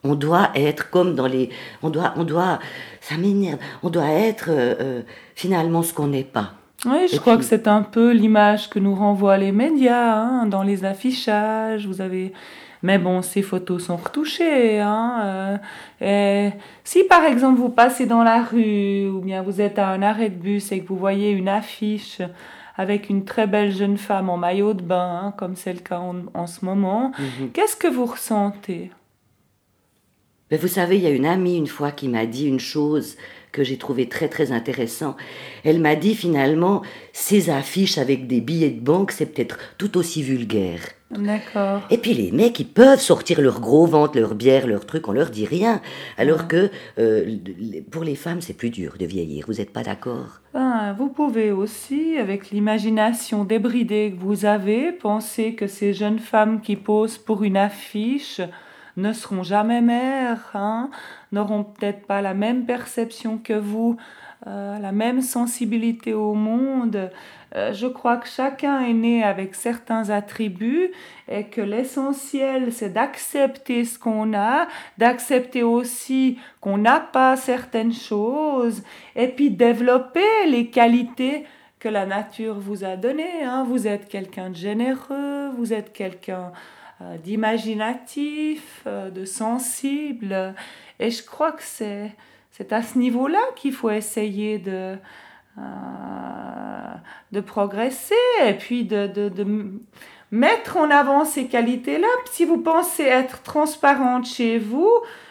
On 0.05 0.15
doit 0.15 0.49
être 0.55 0.89
comme 0.89 1.15
dans 1.15 1.27
les, 1.27 1.49
on 1.83 1.89
doit, 1.89 2.13
on 2.15 2.23
doit, 2.23 2.59
ça 3.01 3.17
m'énerve. 3.17 3.59
On 3.83 3.89
doit 3.89 4.09
être 4.09 4.47
euh, 4.49 4.75
euh, 4.79 5.01
finalement 5.35 5.81
ce 5.81 5.93
qu'on 5.93 6.07
n'est 6.07 6.23
pas. 6.23 6.51
Oui, 6.85 7.07
je 7.09 7.15
Et 7.15 7.19
crois 7.19 7.33
puis- 7.33 7.39
que 7.43 7.49
c'est 7.49 7.67
un 7.67 7.81
peu 7.81 8.11
l'image 8.11 8.69
que 8.69 8.77
nous 8.79 8.93
renvoient 8.93 9.37
les 9.37 9.51
médias, 9.51 10.13
hein, 10.13 10.45
dans 10.45 10.61
les 10.61 10.85
affichages. 10.85 11.87
Vous 11.87 12.01
avez, 12.01 12.33
mais 12.83 12.99
bon, 12.99 13.23
ces 13.23 13.41
photos 13.41 13.85
sont 13.85 13.95
retouchées. 13.95 14.79
Hein, 14.79 15.13
euh, 15.23 15.57
et 16.01 16.51
si 16.83 17.03
par 17.05 17.23
exemple 17.25 17.57
vous 17.59 17.69
passez 17.69 18.05
dans 18.05 18.23
la 18.23 18.43
rue 18.43 19.07
ou 19.07 19.19
bien 19.21 19.41
vous 19.41 19.61
êtes 19.61 19.79
à 19.79 19.87
un 19.89 20.03
arrêt 20.03 20.29
de 20.29 20.35
bus 20.35 20.71
et 20.71 20.81
que 20.81 20.87
vous 20.87 20.97
voyez 20.97 21.31
une 21.31 21.49
affiche 21.49 22.21
avec 22.77 23.09
une 23.09 23.23
très 23.25 23.47
belle 23.47 23.71
jeune 23.71 23.97
femme 23.97 24.29
en 24.29 24.37
maillot 24.37 24.73
de 24.73 24.81
bain, 24.83 25.21
hein, 25.23 25.33
comme 25.37 25.55
c'est 25.55 25.73
le 25.73 25.79
cas 25.79 25.97
en, 25.99 26.15
en 26.33 26.45
ce 26.45 26.63
moment, 26.65 27.13
qu'est-ce 27.53 27.77
que 27.77 27.87
vous 27.87 28.05
ressentez? 28.05 28.91
Mais 30.51 30.57
vous 30.57 30.67
savez, 30.67 30.97
il 30.97 31.03
y 31.03 31.07
a 31.07 31.11
une 31.11 31.25
amie 31.25 31.57
une 31.57 31.67
fois 31.67 31.91
qui 31.91 32.07
m'a 32.07 32.27
dit 32.27 32.47
une 32.47 32.59
chose 32.59 33.15
que 33.51 33.63
j'ai 33.63 33.77
trouvé 33.77 34.07
très 34.07 34.27
très 34.27 34.51
intéressant. 34.51 35.15
Elle 35.63 35.79
m'a 35.79 35.95
dit 35.95 36.13
finalement, 36.13 36.83
ces 37.13 37.49
affiches 37.49 37.97
avec 37.97 38.27
des 38.27 38.41
billets 38.41 38.69
de 38.69 38.81
banque, 38.81 39.11
c'est 39.11 39.25
peut-être 39.25 39.57
tout 39.77 39.97
aussi 39.97 40.21
vulgaire. 40.21 40.81
D'accord. 41.09 41.81
Et 41.89 41.97
puis 41.97 42.13
les 42.13 42.31
mecs, 42.31 42.59
ils 42.59 42.67
peuvent 42.67 42.99
sortir 42.99 43.41
leur 43.41 43.61
gros 43.61 43.87
ventre, 43.87 44.19
leur 44.19 44.35
bière, 44.35 44.67
leur 44.67 44.85
truc, 44.85 45.07
on 45.07 45.13
leur 45.13 45.29
dit 45.29 45.45
rien. 45.45 45.81
Alors 46.17 46.47
que 46.47 46.69
euh, 46.99 47.37
pour 47.89 48.03
les 48.03 48.15
femmes, 48.15 48.41
c'est 48.41 48.53
plus 48.53 48.69
dur 48.69 48.95
de 48.99 49.05
vieillir. 49.05 49.45
Vous 49.47 49.53
n'êtes 49.53 49.71
pas 49.71 49.83
d'accord? 49.83 50.41
Ben, 50.53 50.93
vous 50.97 51.07
pouvez 51.07 51.51
aussi, 51.51 52.17
avec 52.17 52.51
l'imagination 52.51 53.45
débridée 53.45 54.13
que 54.15 54.23
vous 54.23 54.45
avez, 54.45 54.91
penser 54.91 55.55
que 55.55 55.67
ces 55.67 55.93
jeunes 55.93 56.19
femmes 56.19 56.61
qui 56.61 56.75
posent 56.75 57.17
pour 57.17 57.43
une 57.43 57.57
affiche 57.57 58.41
ne 58.97 59.13
seront 59.13 59.43
jamais 59.43 59.81
mères, 59.81 60.51
hein, 60.53 60.89
n'auront 61.31 61.63
peut-être 61.63 62.05
pas 62.05 62.21
la 62.21 62.33
même 62.33 62.65
perception 62.65 63.37
que 63.37 63.53
vous 63.53 63.97
euh, 64.47 64.77
la 64.77 64.91
même 64.91 65.21
sensibilité 65.21 66.13
au 66.13 66.35
monde. 66.35 67.09
Euh, 67.55 67.73
je 67.73 67.87
crois 67.87 68.17
que 68.17 68.27
chacun 68.27 68.81
est 68.81 68.93
né 68.93 69.23
avec 69.23 69.55
certains 69.55 70.11
attributs 70.11 70.91
et 71.27 71.45
que 71.45 71.61
l'essentiel, 71.61 72.71
c'est 72.71 72.91
d'accepter 72.91 73.85
ce 73.85 73.97
qu'on 73.97 74.35
a, 74.35 74.67
d'accepter 74.99 75.63
aussi 75.63 76.37
qu'on 76.61 76.77
n'a 76.77 76.99
pas 76.99 77.37
certaines 77.37 77.93
choses 77.93 78.83
et 79.15 79.29
puis 79.29 79.49
développer 79.49 80.45
les 80.47 80.67
qualités 80.67 81.45
que 81.79 81.89
la 81.89 82.05
nature 82.05 82.59
vous 82.59 82.83
a 82.83 82.97
données. 82.97 83.43
Hein. 83.43 83.65
Vous 83.67 83.87
êtes 83.87 84.07
quelqu'un 84.07 84.51
de 84.51 84.55
généreux, 84.55 85.49
vous 85.57 85.73
êtes 85.73 85.91
quelqu'un 85.91 86.51
d'imaginatif, 87.23 88.85
de 88.85 89.25
sensible. 89.25 90.53
Et 90.99 91.11
je 91.11 91.23
crois 91.23 91.51
que 91.51 91.63
c'est 91.63 92.11
c'est 92.57 92.71
à 92.71 92.81
ce 92.81 92.97
niveau-là 92.97 93.41
qu'il 93.57 93.73
faut 93.73 93.89
essayer 93.89 94.59
de, 94.59 94.95
euh, 95.57 95.61
de 97.33 97.41
progresser 97.41 98.15
et 98.45 98.53
puis 98.53 98.85
de, 98.85 99.07
de, 99.07 99.27
de, 99.27 99.45
mettre 100.31 100.77
en 100.77 100.89
avant 100.89 101.25
ces 101.25 101.47
qualités-là. 101.47 102.07
Si 102.31 102.45
vous 102.45 102.59
pensez 102.59 103.03
être 103.03 103.41
transparente 103.43 104.25
chez 104.25 104.57
vous, 104.57 104.89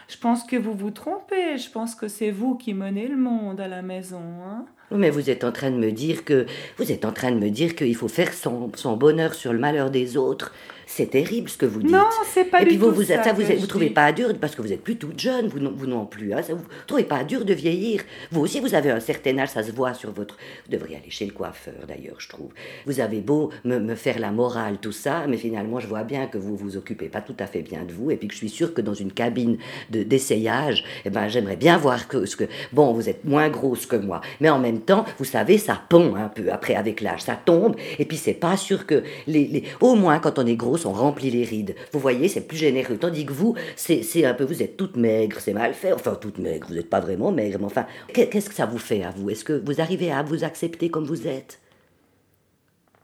je 0.09 0.19
pense 0.19 0.45
que 0.45 0.57
vous 0.57 0.75
vous 0.75 0.91
trompez. 0.91 1.57
Je 1.57 1.71
pense 1.71 1.95
que 1.95 2.09
c'est 2.09 2.31
vous 2.31 2.57
qui 2.57 2.75
menez 2.75 3.09
le 3.09 3.17
monde 3.17 3.59
à 3.59 3.69
la 3.69 3.81
maison. 3.81 4.23
Hein. 4.47 4.67
Mais 4.91 5.09
vous 5.09 5.31
êtes 5.31 5.45
en 5.45 5.53
train 5.53 5.71
de 5.71 5.77
me 5.77 5.93
dire 5.93 6.25
que 6.27 6.45
vous 6.77 6.93
êtes 6.93 7.07
en 7.07 7.13
train 7.13 7.33
de 7.33 7.39
me 7.39 7.49
dire 7.49 7.75
qu'il 7.75 7.97
faut 7.97 8.09
faire 8.09 8.35
son, 8.35 8.71
son 8.75 8.99
bonheur 8.99 9.33
sur 9.33 9.53
le 9.55 9.59
malheur 9.59 9.91
des 9.91 10.19
autres 10.19 10.53
c'est 10.97 11.11
terrible 11.11 11.49
ce 11.49 11.57
que 11.57 11.67
vous 11.67 11.83
dites. 11.83 11.91
Non, 11.91 12.07
c'est 12.25 12.45
pas 12.45 12.63
Et 12.63 12.67
puis 12.67 12.77
vous, 12.77 12.93
vous, 12.93 13.03
ça. 13.03 13.21
ça, 13.25 13.33
vous, 13.33 13.43
vous 13.43 13.67
trouvez 13.67 13.91
pas 13.91 14.13
dur, 14.13 14.33
parce 14.41 14.55
que 14.55 14.63
vous 14.63 14.73
êtes 14.73 14.83
plus 14.83 14.95
toute 14.97 15.19
jeune, 15.19 15.49
vous 15.49 15.59
non, 15.59 15.73
vous 15.75 15.89
non 15.89 16.07
plus, 16.07 16.33
hein, 16.33 16.41
ça, 16.41 16.55
vous 16.55 16.63
trouvez 16.87 17.03
pas 17.03 17.25
dur 17.25 17.45
de 17.45 17.53
vieillir. 17.53 18.03
Vous 18.31 18.43
aussi, 18.43 18.61
vous 18.61 18.77
avez 18.77 18.93
un 18.93 19.01
certain 19.01 19.37
âge, 19.39 19.49
ça 19.49 19.65
se 19.65 19.73
voit 19.73 19.93
sur 19.95 20.13
votre... 20.13 20.37
Vous 20.65 20.71
devriez 20.71 20.99
aller 20.99 21.11
chez 21.11 21.27
le 21.27 21.33
coiffeur, 21.33 21.75
d'ailleurs, 21.89 22.21
je 22.21 22.29
trouve. 22.29 22.53
Vous 22.87 23.01
avez 23.01 23.21
beau 23.21 23.51
me, 23.65 23.81
me, 23.81 23.97
faire 23.97 24.21
la 24.21 24.31
morale, 24.31 24.79
tout 24.81 24.93
ça, 24.93 25.25
mais 25.29 25.37
finalement, 25.37 25.81
je 25.81 25.89
vois 25.89 26.05
bien 26.05 26.29
que 26.29 26.39
vous 26.39 26.57
vous 26.57 26.77
occupez 26.77 27.09
pas 27.09 27.23
tout 27.23 27.37
à 27.41 27.47
fait 27.47 27.63
bien 27.63 27.83
de 27.83 27.93
vous, 27.93 28.13
et 28.13 28.17
puis 28.17 28.29
que 28.29 28.35
je 28.35 28.39
suis 28.39 28.49
sûre 28.49 28.73
que 28.73 28.81
dans 28.81 28.95
une 28.95 29.11
cabine 29.11 29.59
d'essayage, 29.91 30.85
eh 31.05 31.11
ben, 31.11 31.27
j'aimerais 31.27 31.57
bien 31.57 31.77
voir 31.77 32.07
que, 32.07 32.25
ce 32.25 32.37
que... 32.37 32.45
Bon, 32.73 32.93
vous 32.93 33.09
êtes 33.09 33.25
moins 33.25 33.49
grosse 33.49 33.87
que 33.87 33.97
moi, 33.97 34.21
mais 34.41 34.49
en 34.49 34.61
même 34.61 34.81
temps, 34.81 35.05
vous 35.19 35.25
savez, 35.25 35.59
ça 35.59 35.83
pond 35.89 36.15
un 36.15 36.29
peu 36.29 36.53
après 36.53 36.77
avec 36.77 37.01
l'âge, 37.01 37.23
ça 37.23 37.37
tombe, 37.45 37.75
et 37.99 38.05
puis 38.05 38.17
c'est 38.17 38.35
pas 38.35 38.57
sûr 38.57 38.87
que... 38.87 39.03
Les, 39.27 39.47
les... 39.49 39.65
Au 39.81 39.97
moins, 39.97 40.21
quand 40.21 40.39
on 40.39 40.47
est 40.47 40.55
grosse, 40.55 40.84
on 40.87 40.93
remplit 40.93 41.31
les 41.31 41.45
rides. 41.45 41.75
Vous 41.93 41.99
voyez, 42.01 42.29
c'est 42.29 42.43
plus 42.43 42.57
généreux. 42.57 42.97
Tandis 42.97 43.27
que 43.27 43.33
vous, 43.33 43.55
c'est 43.77 44.25
un 44.25 44.35
peu, 44.35 44.45
vous 44.45 44.63
êtes 44.63 44.77
toute 44.77 44.97
maigre, 44.97 45.41
c'est 45.41 45.53
mal 45.53 45.75
fait. 45.75 45.93
Enfin, 45.93 46.15
toute 46.15 46.39
maigre, 46.39 46.67
vous 46.69 46.75
n'êtes 46.75 46.91
pas 46.91 47.01
vraiment 47.01 47.33
maigre, 47.33 47.59
mais 47.59 47.67
enfin, 47.67 47.87
qu'est-ce 48.13 48.49
que 48.49 48.55
ça 48.55 48.67
vous 48.67 48.79
fait 48.79 49.03
à 49.03 49.11
vous? 49.11 49.31
Est-ce 49.31 49.45
que 49.45 49.63
vous 49.65 49.81
arrivez 49.81 50.13
à 50.13 50.23
vous 50.23 50.45
accepter 50.45 50.91
comme 50.91 51.05
vous 51.05 51.27
êtes? 51.27 51.61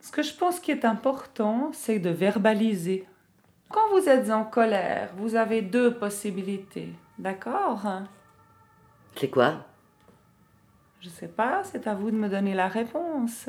Ce 0.01 0.11
que 0.11 0.23
je 0.23 0.35
pense 0.35 0.61
qui 0.61 0.71
est 0.71 0.85
important, 0.85 1.71
c'est 1.73 1.99
de 1.99 2.11
verbaliser. 2.11 3.07
Quand 3.69 3.89
vous 3.93 4.09
êtes 4.09 4.31
en 4.31 4.45
colère, 4.45 5.11
vous 5.17 5.37
avez 5.37 5.63
deux 5.63 5.95
possibilités, 5.95 6.89
d'accord? 7.19 7.87
C'est 9.17 9.29
quoi? 9.29 9.67
Je 11.01 11.09
sais 11.09 11.29
pas, 11.29 11.63
c'est 11.65 11.87
à 11.87 11.95
vous 11.95 12.11
de 12.11 12.17
me 12.17 12.29
donner 12.29 12.55
la 12.55 12.69
réponse. 12.69 13.49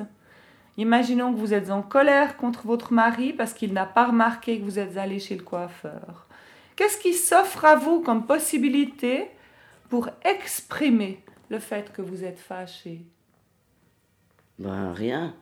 Imaginons 0.78 1.34
que 1.34 1.38
vous 1.38 1.54
êtes 1.54 1.70
en 1.70 1.82
colère 1.82 2.38
contre 2.38 2.66
votre 2.66 2.94
mari 2.94 3.34
parce 3.34 3.54
qu'il 3.54 3.74
n'a 3.74 3.86
pas 3.86 4.08
remarqué 4.08 4.60
que 4.60 4.64
vous 4.64 4.80
êtes 4.80 4.98
allé 4.98 5.20
chez 5.20 5.36
le 5.36 5.44
coiffeur. 5.44 6.28
Qu'est-ce 6.76 6.98
qui 6.98 7.14
s'offre 7.14 7.66
à 7.66 7.76
vous 7.76 8.02
comme 8.02 8.26
possibilité 8.26 9.28
pour 9.90 10.10
exprimer 10.24 11.20
le 11.50 11.60
fait 11.60 11.92
que 11.92 12.02
vous 12.02 12.24
êtes 12.24 12.40
fâché? 12.40 13.02
Ben 14.60 14.94
rien. 14.94 15.36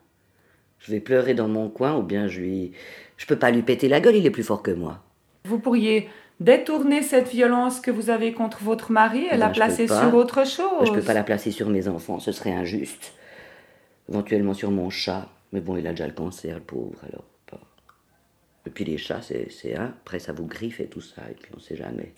Je 0.79 0.91
vais 0.91 0.99
pleurer 0.99 1.33
dans 1.33 1.47
mon 1.47 1.69
coin 1.69 1.95
ou 1.97 2.01
bien 2.01 2.27
je 2.27 2.39
lui 2.39 2.71
je 3.17 3.25
peux 3.25 3.35
pas 3.35 3.51
lui 3.51 3.61
péter 3.61 3.89
la 3.89 3.99
gueule, 3.99 4.15
il 4.15 4.25
est 4.25 4.31
plus 4.31 4.43
fort 4.43 4.63
que 4.63 4.71
moi. 4.71 5.03
Vous 5.43 5.59
pourriez 5.59 6.09
détourner 6.39 7.03
cette 7.03 7.27
violence 7.27 7.81
que 7.81 7.91
vous 7.91 8.09
avez 8.09 8.33
contre 8.33 8.63
votre 8.63 8.91
mari 8.91 9.25
et 9.25 9.31
ben, 9.31 9.37
la 9.37 9.49
placer 9.49 9.87
sur 9.87 10.15
autre 10.15 10.47
chose. 10.47 10.87
Je 10.87 10.93
peux 10.93 11.01
pas 11.01 11.13
la 11.13 11.23
placer 11.23 11.51
sur 11.51 11.69
mes 11.69 11.87
enfants, 11.87 12.19
ce 12.19 12.31
serait 12.31 12.53
injuste 12.53 13.13
éventuellement 14.09 14.53
sur 14.53 14.71
mon 14.71 14.89
chat. 14.89 15.27
Mais 15.51 15.61
bon, 15.61 15.77
il 15.77 15.87
a 15.87 15.91
déjà 15.91 16.07
le 16.07 16.13
cancer, 16.13 16.55
le 16.55 16.61
pauvre, 16.61 16.99
alors 17.03 17.25
pas. 17.47 17.59
Et 18.65 18.69
puis 18.69 18.85
les 18.85 18.97
chats, 18.97 19.21
c'est 19.21 19.75
un. 19.75 19.85
Après, 19.85 20.19
ça 20.19 20.33
vous 20.33 20.45
griffe 20.45 20.79
et 20.79 20.87
tout 20.87 21.01
ça, 21.01 21.23
et 21.29 21.33
puis 21.33 21.51
on 21.55 21.59
sait 21.59 21.75
jamais. 21.75 22.13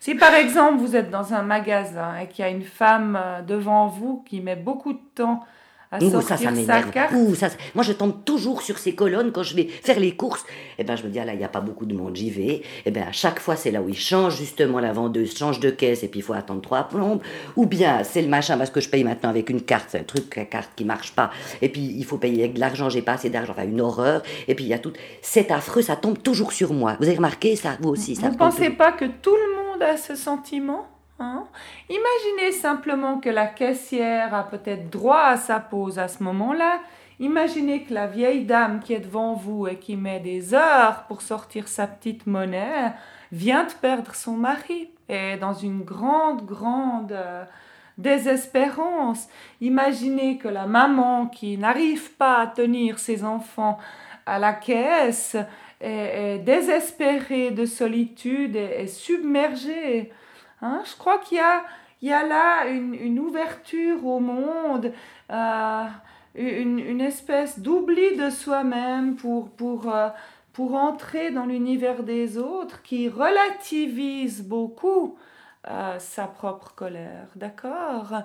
Si 0.00 0.14
par 0.14 0.34
exemple 0.34 0.78
vous 0.78 0.96
êtes 0.96 1.10
dans 1.10 1.34
un 1.34 1.42
magasin 1.42 2.18
et 2.18 2.28
qu'il 2.28 2.44
y 2.44 2.48
a 2.48 2.50
une 2.50 2.62
femme 2.62 3.18
devant 3.46 3.86
vous 3.86 4.22
qui 4.26 4.40
met 4.40 4.56
beaucoup 4.56 4.94
de 4.94 5.02
temps 5.14 5.44
à 5.92 5.98
sortir 6.10 6.28
ça, 6.28 6.36
ça 6.66 6.72
Ouh, 7.14 7.34
ça, 7.34 7.48
ça- 7.50 7.56
Moi, 7.74 7.84
je 7.84 7.92
tombe 7.92 8.24
toujours 8.24 8.62
sur 8.62 8.78
ces 8.78 8.94
colonnes 8.94 9.30
quand 9.32 9.42
je 9.42 9.54
vais 9.54 9.64
faire 9.66 10.00
les 10.00 10.16
courses. 10.16 10.44
Et 10.78 10.84
ben, 10.84 10.96
je 10.96 11.04
me 11.04 11.08
dis, 11.08 11.18
ah 11.20 11.24
là, 11.24 11.32
il 11.34 11.38
n'y 11.38 11.44
a 11.44 11.48
pas 11.48 11.60
beaucoup 11.60 11.86
de 11.86 11.94
monde, 11.94 12.16
j'y 12.16 12.30
vais. 12.30 12.62
Et 12.84 12.90
ben, 12.90 13.04
à 13.08 13.12
chaque 13.12 13.38
fois, 13.38 13.54
c'est 13.56 13.70
là 13.70 13.80
où 13.80 13.88
ils 13.88 13.96
changent 13.96 14.36
justement 14.36 14.80
la 14.80 14.92
vendeuse, 14.92 15.36
change 15.36 15.60
de 15.60 15.70
caisse 15.70 16.02
et 16.02 16.08
puis 16.08 16.20
il 16.20 16.22
faut 16.22 16.32
attendre 16.32 16.60
trois 16.62 16.84
plombes. 16.88 17.22
Ou 17.56 17.66
bien, 17.66 18.02
c'est 18.04 18.22
le 18.22 18.28
machin 18.28 18.58
parce 18.58 18.70
que 18.70 18.80
je 18.80 18.88
paye 18.88 19.04
maintenant 19.04 19.30
avec 19.30 19.50
une 19.50 19.62
carte, 19.62 19.86
c'est 19.90 20.00
un 20.00 20.04
truc, 20.04 20.34
la 20.36 20.44
carte 20.46 20.70
qui 20.74 20.84
marche 20.84 21.12
pas. 21.12 21.30
Et 21.62 21.68
puis, 21.68 21.82
il 21.96 22.04
faut 22.04 22.18
payer 22.18 22.42
avec 22.44 22.54
de 22.54 22.60
l'argent, 22.60 22.88
j'ai 22.88 23.02
pas 23.02 23.12
assez 23.12 23.30
d'argent, 23.30 23.52
enfin, 23.52 23.64
une 23.64 23.80
horreur. 23.80 24.22
Et 24.48 24.54
puis, 24.54 24.64
il 24.64 24.68
y 24.68 24.74
a 24.74 24.78
tout. 24.78 24.92
C'est 25.22 25.50
affreux, 25.50 25.82
ça 25.82 25.96
tombe 25.96 26.20
toujours 26.22 26.52
sur 26.52 26.72
moi. 26.72 26.96
Vous 27.00 27.06
avez 27.06 27.16
remarqué 27.16 27.56
ça, 27.56 27.76
vous 27.80 27.90
aussi 27.90 28.14
ça 28.16 28.26
vous 28.28 28.32
ne 28.34 28.38
pensez 28.38 28.70
pas 28.70 28.92
que 28.92 29.04
tout 29.04 29.34
le 29.36 29.56
monde 29.56 29.82
a 29.82 29.96
ce 29.96 30.14
sentiment? 30.14 30.86
Hein? 31.18 31.44
Imaginez 31.88 32.52
simplement 32.52 33.20
que 33.20 33.28
la 33.28 33.46
caissière 33.46 34.34
a 34.34 34.44
peut-être 34.44 34.90
droit 34.90 35.22
à 35.22 35.36
sa 35.36 35.60
pause 35.60 35.98
à 35.98 36.08
ce 36.08 36.22
moment-là. 36.22 36.80
Imaginez 37.20 37.84
que 37.84 37.94
la 37.94 38.06
vieille 38.06 38.44
dame 38.44 38.80
qui 38.80 38.92
est 38.92 39.00
devant 39.00 39.34
vous 39.34 39.68
et 39.68 39.76
qui 39.76 39.96
met 39.96 40.20
des 40.20 40.52
heures 40.52 41.04
pour 41.06 41.22
sortir 41.22 41.68
sa 41.68 41.86
petite 41.86 42.26
monnaie 42.26 42.92
vient 43.30 43.64
de 43.64 43.72
perdre 43.72 44.14
son 44.14 44.32
mari 44.32 44.90
et 45.08 45.14
est 45.14 45.36
dans 45.36 45.54
une 45.54 45.82
grande, 45.82 46.44
grande 46.44 47.12
euh, 47.12 47.44
désespérance. 47.98 49.28
Imaginez 49.60 50.38
que 50.38 50.48
la 50.48 50.66
maman 50.66 51.26
qui 51.26 51.56
n'arrive 51.56 52.12
pas 52.12 52.40
à 52.40 52.46
tenir 52.46 52.98
ses 52.98 53.24
enfants 53.24 53.78
à 54.26 54.38
la 54.38 54.52
caisse 54.52 55.36
est, 55.80 56.38
désespérée 56.38 57.50
de 57.50 57.66
solitude 57.66 58.56
et 58.56 58.86
submergée. 58.86 60.12
Hein, 60.64 60.80
je 60.86 60.96
crois 60.96 61.18
qu'il 61.18 61.36
y 61.36 61.40
a, 61.42 61.62
il 62.00 62.08
y 62.08 62.12
a 62.12 62.26
là 62.26 62.66
une, 62.68 62.94
une 62.94 63.18
ouverture 63.18 64.06
au 64.06 64.18
monde, 64.18 64.92
euh, 65.30 65.84
une, 66.34 66.78
une 66.78 67.02
espèce 67.02 67.58
d'oubli 67.58 68.16
de 68.16 68.30
soi-même 68.30 69.14
pour, 69.14 69.50
pour, 69.50 69.94
euh, 69.94 70.08
pour 70.54 70.74
entrer 70.74 71.30
dans 71.32 71.44
l'univers 71.44 72.02
des 72.02 72.38
autres 72.38 72.80
qui 72.80 73.10
relativise 73.10 74.42
beaucoup 74.42 75.18
euh, 75.68 75.98
sa 75.98 76.26
propre 76.26 76.72
colère. 76.74 77.28
D'accord? 77.36 78.22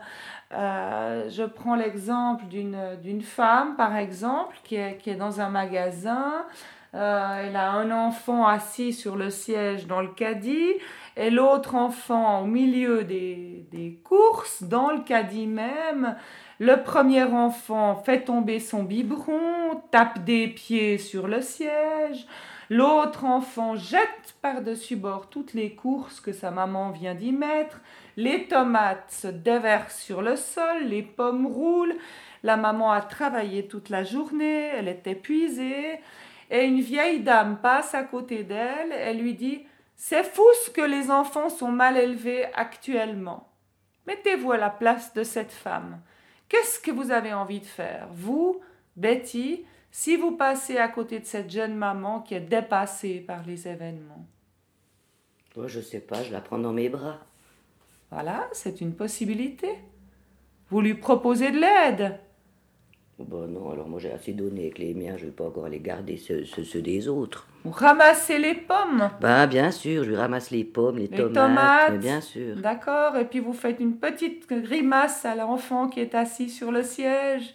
Je 0.52 1.46
prends 1.46 1.76
l'exemple 1.76 2.46
d'une 2.46 3.22
femme, 3.22 3.76
par 3.76 3.98
exemple, 3.98 4.56
qui 4.64 4.78
est, 4.78 4.96
qui 4.96 5.10
est 5.10 5.16
dans 5.16 5.42
un 5.42 5.50
magasin. 5.50 6.46
Elle 6.94 7.56
a 7.56 7.72
un 7.72 7.92
enfant 7.92 8.48
assis 8.48 8.94
sur 8.94 9.16
le 9.16 9.30
siège 9.30 9.88
dans 9.88 10.02
le 10.02 10.08
caddie 10.08 10.74
et 11.20 11.30
l'autre 11.30 11.76
enfant 11.76 12.42
au 12.42 12.46
milieu 12.46 13.04
des, 13.04 14.00
courses, 14.06 14.64
dans 14.64 14.90
le 14.90 15.02
caddie 15.02 15.48
même. 15.48 16.16
Le 16.60 16.82
premier 16.82 17.24
enfant 17.24 17.98
fait 17.98 18.22
tomber 18.22 18.62
son 18.62 18.84
biberon, 18.84 19.82
tape 19.92 20.24
des 20.24 20.48
pieds 20.48 20.98
sur 20.98 21.28
le 21.28 21.42
siège. 21.42 22.26
L'autre 22.70 23.26
enfant 23.26 23.76
jette 23.76 24.36
par-dessus 24.42 24.96
bord 24.96 25.30
toutes 25.30 25.54
les 25.54 25.76
courses 25.76 26.22
que 26.22 26.32
sa 26.32 26.52
maman 26.52 26.92
vient 26.92 27.16
d'y 27.16 27.34
mettre. 27.34 27.82
Les 28.16 28.48
tomates 28.48 29.12
se 29.12 29.28
déversent 29.28 30.02
sur 30.02 30.22
le 30.22 30.38
sol, 30.38 30.86
les 30.86 31.04
pommes 31.04 31.48
roulent. 31.48 31.96
La 32.44 32.56
maman 32.56 32.94
a 32.94 33.02
travaillé 33.02 33.68
toute 33.68 33.90
la 33.90 34.06
journée, 34.06 34.70
elle 34.74 34.88
est 34.88 35.06
épuisée. 35.06 36.00
Et 36.50 36.64
une 36.64 36.80
vieille 36.80 37.20
dame 37.20 37.58
passe 37.62 37.94
à 37.94 38.04
côté 38.04 38.44
d'elle, 38.44 38.94
elle 38.94 39.20
lui 39.20 39.34
dit 39.34 39.64
C'est 40.02 40.24
fou 40.24 40.46
ce 40.66 40.70
que 40.70 40.80
les 40.80 41.12
enfants 41.12 41.50
sont 41.50 41.74
mal 41.74 41.98
élevés 41.98 42.46
actuellement. 42.54 43.52
Mettez-vous 44.08 44.54
à 44.54 44.58
la 44.58 44.70
place 44.70 45.14
de 45.14 45.24
cette 45.24 45.52
femme. 45.52 46.00
Qu'est-ce 46.48 46.80
que 46.80 46.90
vous 46.90 47.12
avez 47.12 47.34
envie 47.34 47.60
de 47.60 47.66
faire, 47.66 48.08
vous, 48.14 48.62
Betty, 48.96 49.66
si 49.92 50.16
vous 50.16 50.32
passez 50.32 50.78
à 50.78 50.88
côté 50.88 51.20
de 51.20 51.26
cette 51.26 51.52
jeune 51.52 51.76
maman 51.76 52.22
qui 52.22 52.34
est 52.34 52.40
dépassée 52.40 53.20
par 53.20 53.44
les 53.44 53.68
événements? 53.68 54.26
Oh, 55.58 55.68
je 55.68 55.82
sais 55.82 56.00
pas, 56.00 56.24
je 56.24 56.32
la 56.32 56.40
prends 56.40 56.60
dans 56.60 56.72
mes 56.72 56.88
bras. 56.88 57.20
Voilà, 58.10 58.48
c'est 58.54 58.80
une 58.80 58.96
possibilité. 58.96 59.80
Vous 60.70 60.80
lui 60.80 60.94
proposez 60.94 61.52
de 61.52 61.60
l'aide. 61.60 62.18
Bah 63.20 63.46
non, 63.50 63.70
alors 63.72 63.88
moi 63.90 64.00
j'ai 64.00 64.12
assez 64.12 64.32
donné 64.32 64.62
avec 64.62 64.80
les 64.80 64.94
miens, 64.94 65.16
je 65.18 65.26
vais 65.26 65.32
pas 65.32 65.44
encore 65.46 65.66
aller 65.66 65.80
garder 65.80 66.16
ceux, 66.18 66.46
ceux- 66.46 66.64
ceux 66.64 66.82
des 66.82 67.08
autres. 67.10 67.48
Vous 67.66 67.72
ramassez 67.72 68.38
les 68.40 68.56
pommes. 68.56 69.10
Ben 69.20 69.46
bien 69.46 69.72
sûr, 69.72 70.06
je 70.06 70.10
lui 70.10 70.16
ramasse 70.16 70.52
les 70.52 70.64
pommes, 70.64 70.96
les, 70.98 71.08
Les 71.08 71.18
tomates, 71.18 71.34
tomates. 71.88 72.00
bien 72.00 72.22
sûr. 72.22 72.56
D'accord, 72.56 73.18
et 73.18 73.26
puis 73.26 73.40
vous 73.40 73.52
faites 73.54 73.80
une 73.82 73.98
petite 73.98 74.48
grimace 74.50 75.26
à 75.26 75.36
l'enfant 75.36 75.90
qui 75.90 76.00
est 76.00 76.16
assis 76.16 76.50
sur 76.50 76.72
le 76.72 76.82
siège. 76.82 77.54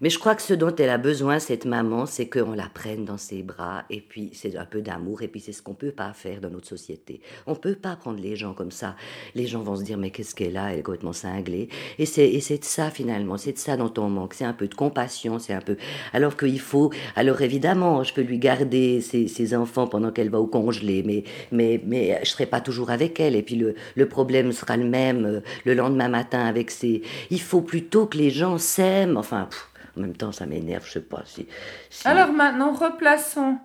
Mais 0.00 0.10
je 0.10 0.18
crois 0.18 0.34
que 0.36 0.42
ce 0.42 0.54
dont 0.54 0.74
elle 0.76 0.90
a 0.90 0.98
besoin, 0.98 1.40
cette 1.40 1.64
maman, 1.64 2.06
c'est 2.06 2.28
qu'on 2.28 2.52
la 2.52 2.68
prenne 2.72 3.04
dans 3.04 3.18
ses 3.18 3.42
bras, 3.42 3.84
et 3.90 4.00
puis 4.00 4.30
c'est 4.32 4.56
un 4.56 4.64
peu 4.64 4.80
d'amour, 4.80 5.22
et 5.22 5.28
puis 5.28 5.40
c'est 5.40 5.52
ce 5.52 5.60
qu'on 5.60 5.74
peut 5.74 5.90
pas 5.90 6.12
faire 6.12 6.40
dans 6.40 6.50
notre 6.50 6.68
société. 6.68 7.20
On 7.46 7.56
peut 7.56 7.74
pas 7.74 7.96
prendre 7.96 8.20
les 8.20 8.36
gens 8.36 8.54
comme 8.54 8.70
ça. 8.70 8.94
Les 9.34 9.46
gens 9.46 9.60
vont 9.60 9.76
se 9.76 9.82
dire, 9.82 9.98
mais 9.98 10.10
qu'est-ce 10.10 10.34
qu'elle 10.34 10.56
a 10.56 10.72
Elle 10.72 10.80
est 10.80 10.82
complètement 10.82 11.12
cinglée. 11.12 11.68
Et 11.98 12.06
c'est, 12.06 12.28
et 12.28 12.40
c'est 12.40 12.58
de 12.58 12.64
ça, 12.64 12.90
finalement, 12.90 13.36
c'est 13.36 13.52
de 13.52 13.58
ça 13.58 13.76
dont 13.76 13.92
on 13.98 14.08
manque. 14.08 14.34
C'est 14.34 14.44
un 14.44 14.52
peu 14.52 14.68
de 14.68 14.74
compassion, 14.74 15.38
c'est 15.38 15.54
un 15.54 15.60
peu... 15.60 15.76
Alors 16.12 16.36
qu'il 16.36 16.60
faut... 16.60 16.92
Alors 17.16 17.42
évidemment, 17.42 18.04
je 18.04 18.14
peux 18.14 18.22
lui 18.22 18.38
garder 18.38 19.00
ses, 19.00 19.26
ses 19.26 19.54
enfants 19.54 19.88
pendant 19.88 20.12
qu'elle 20.12 20.30
va 20.30 20.40
au 20.40 20.46
congelé, 20.46 21.02
mais, 21.04 21.24
mais, 21.50 21.80
mais 21.84 22.20
je 22.22 22.30
serai 22.30 22.46
pas 22.46 22.60
toujours 22.60 22.90
avec 22.90 23.18
elle, 23.18 23.34
et 23.34 23.42
puis 23.42 23.56
le, 23.56 23.74
le 23.96 24.08
problème 24.08 24.52
sera 24.52 24.76
le 24.76 24.84
même 24.84 25.24
euh, 25.26 25.40
le 25.64 25.74
lendemain 25.74 26.08
matin 26.08 26.46
avec 26.46 26.70
ses... 26.70 27.02
Il 27.30 27.40
faut 27.40 27.62
plutôt 27.62 28.06
que 28.06 28.16
les 28.16 28.30
gens 28.30 28.58
s'aiment, 28.58 29.16
enfin... 29.16 29.46
pff, 29.50 29.67
en 29.98 30.02
même 30.02 30.16
temps, 30.16 30.32
ça 30.32 30.46
m'énerve, 30.46 30.84
je 30.86 30.92
sais 30.92 31.00
pas 31.00 31.22
si. 31.24 31.46
si- 31.90 32.06
Alors 32.08 32.32
maintenant, 32.32 32.72
replaçons 32.72 33.58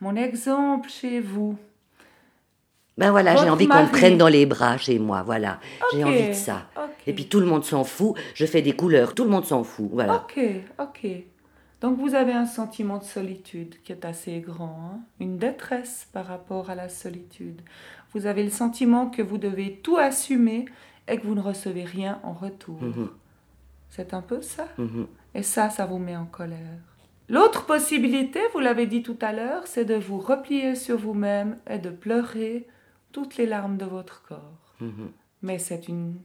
mon 0.00 0.16
exemple 0.16 0.88
chez 0.88 1.20
vous. 1.20 1.56
Ben 2.98 3.12
voilà, 3.12 3.34
j'ai 3.36 3.48
envie 3.48 3.66
qu'on 3.68 3.74
me 3.86 3.90
prenne 3.92 4.18
dans 4.18 4.28
les 4.28 4.44
bras 4.46 4.76
chez 4.76 4.98
moi, 4.98 5.22
voilà. 5.22 5.58
J'ai 5.92 6.04
envie 6.04 6.28
de 6.28 6.34
ça. 6.34 6.66
Et 7.06 7.14
puis 7.14 7.26
tout 7.28 7.40
le 7.40 7.46
monde 7.46 7.64
s'en 7.64 7.84
fout. 7.84 8.14
Je 8.34 8.44
fais 8.44 8.60
des 8.62 8.74
couleurs, 8.76 9.14
tout 9.14 9.24
le 9.24 9.30
monde 9.30 9.46
s'en 9.46 9.64
fout, 9.64 9.88
voilà. 9.90 10.16
Ok, 10.16 10.38
ok. 10.78 11.06
Donc 11.80 11.98
vous 11.98 12.14
avez 12.14 12.32
un 12.32 12.44
sentiment 12.44 12.98
de 12.98 13.04
solitude 13.04 13.76
qui 13.82 13.92
est 13.92 14.04
assez 14.04 14.40
grand, 14.40 14.78
hein, 14.92 15.00
une 15.18 15.38
détresse 15.38 16.08
par 16.12 16.26
rapport 16.26 16.68
à 16.68 16.74
la 16.74 16.90
solitude. 16.90 17.62
Vous 18.12 18.26
avez 18.26 18.42
le 18.44 18.50
sentiment 18.50 19.08
que 19.08 19.22
vous 19.22 19.38
devez 19.38 19.80
tout 19.82 19.96
assumer 19.96 20.66
et 21.08 21.16
que 21.16 21.26
vous 21.26 21.34
ne 21.34 21.40
recevez 21.40 21.84
rien 21.84 22.20
en 22.22 22.34
retour. 22.34 22.82
Mhm, 22.82 23.08
C'est 23.88 24.12
un 24.12 24.20
peu 24.20 24.42
ça? 24.42 24.68
mhm. 24.76 25.06
Et 25.34 25.42
ça, 25.42 25.70
ça 25.70 25.86
vous 25.86 25.98
met 25.98 26.16
en 26.16 26.26
colère. 26.26 26.78
L'autre 27.28 27.64
possibilité, 27.64 28.40
vous 28.52 28.58
l'avez 28.58 28.86
dit 28.86 29.02
tout 29.02 29.18
à 29.20 29.32
l'heure, 29.32 29.66
c'est 29.66 29.84
de 29.84 29.94
vous 29.94 30.18
replier 30.18 30.74
sur 30.74 30.98
vous-même 30.98 31.58
et 31.68 31.78
de 31.78 31.90
pleurer 31.90 32.66
toutes 33.12 33.36
les 33.36 33.46
larmes 33.46 33.76
de 33.76 33.84
votre 33.84 34.22
corps. 34.22 34.74
Mhm. 34.80 35.12
Mais 35.42 35.58
c'est 35.58 35.88
une 35.88 36.20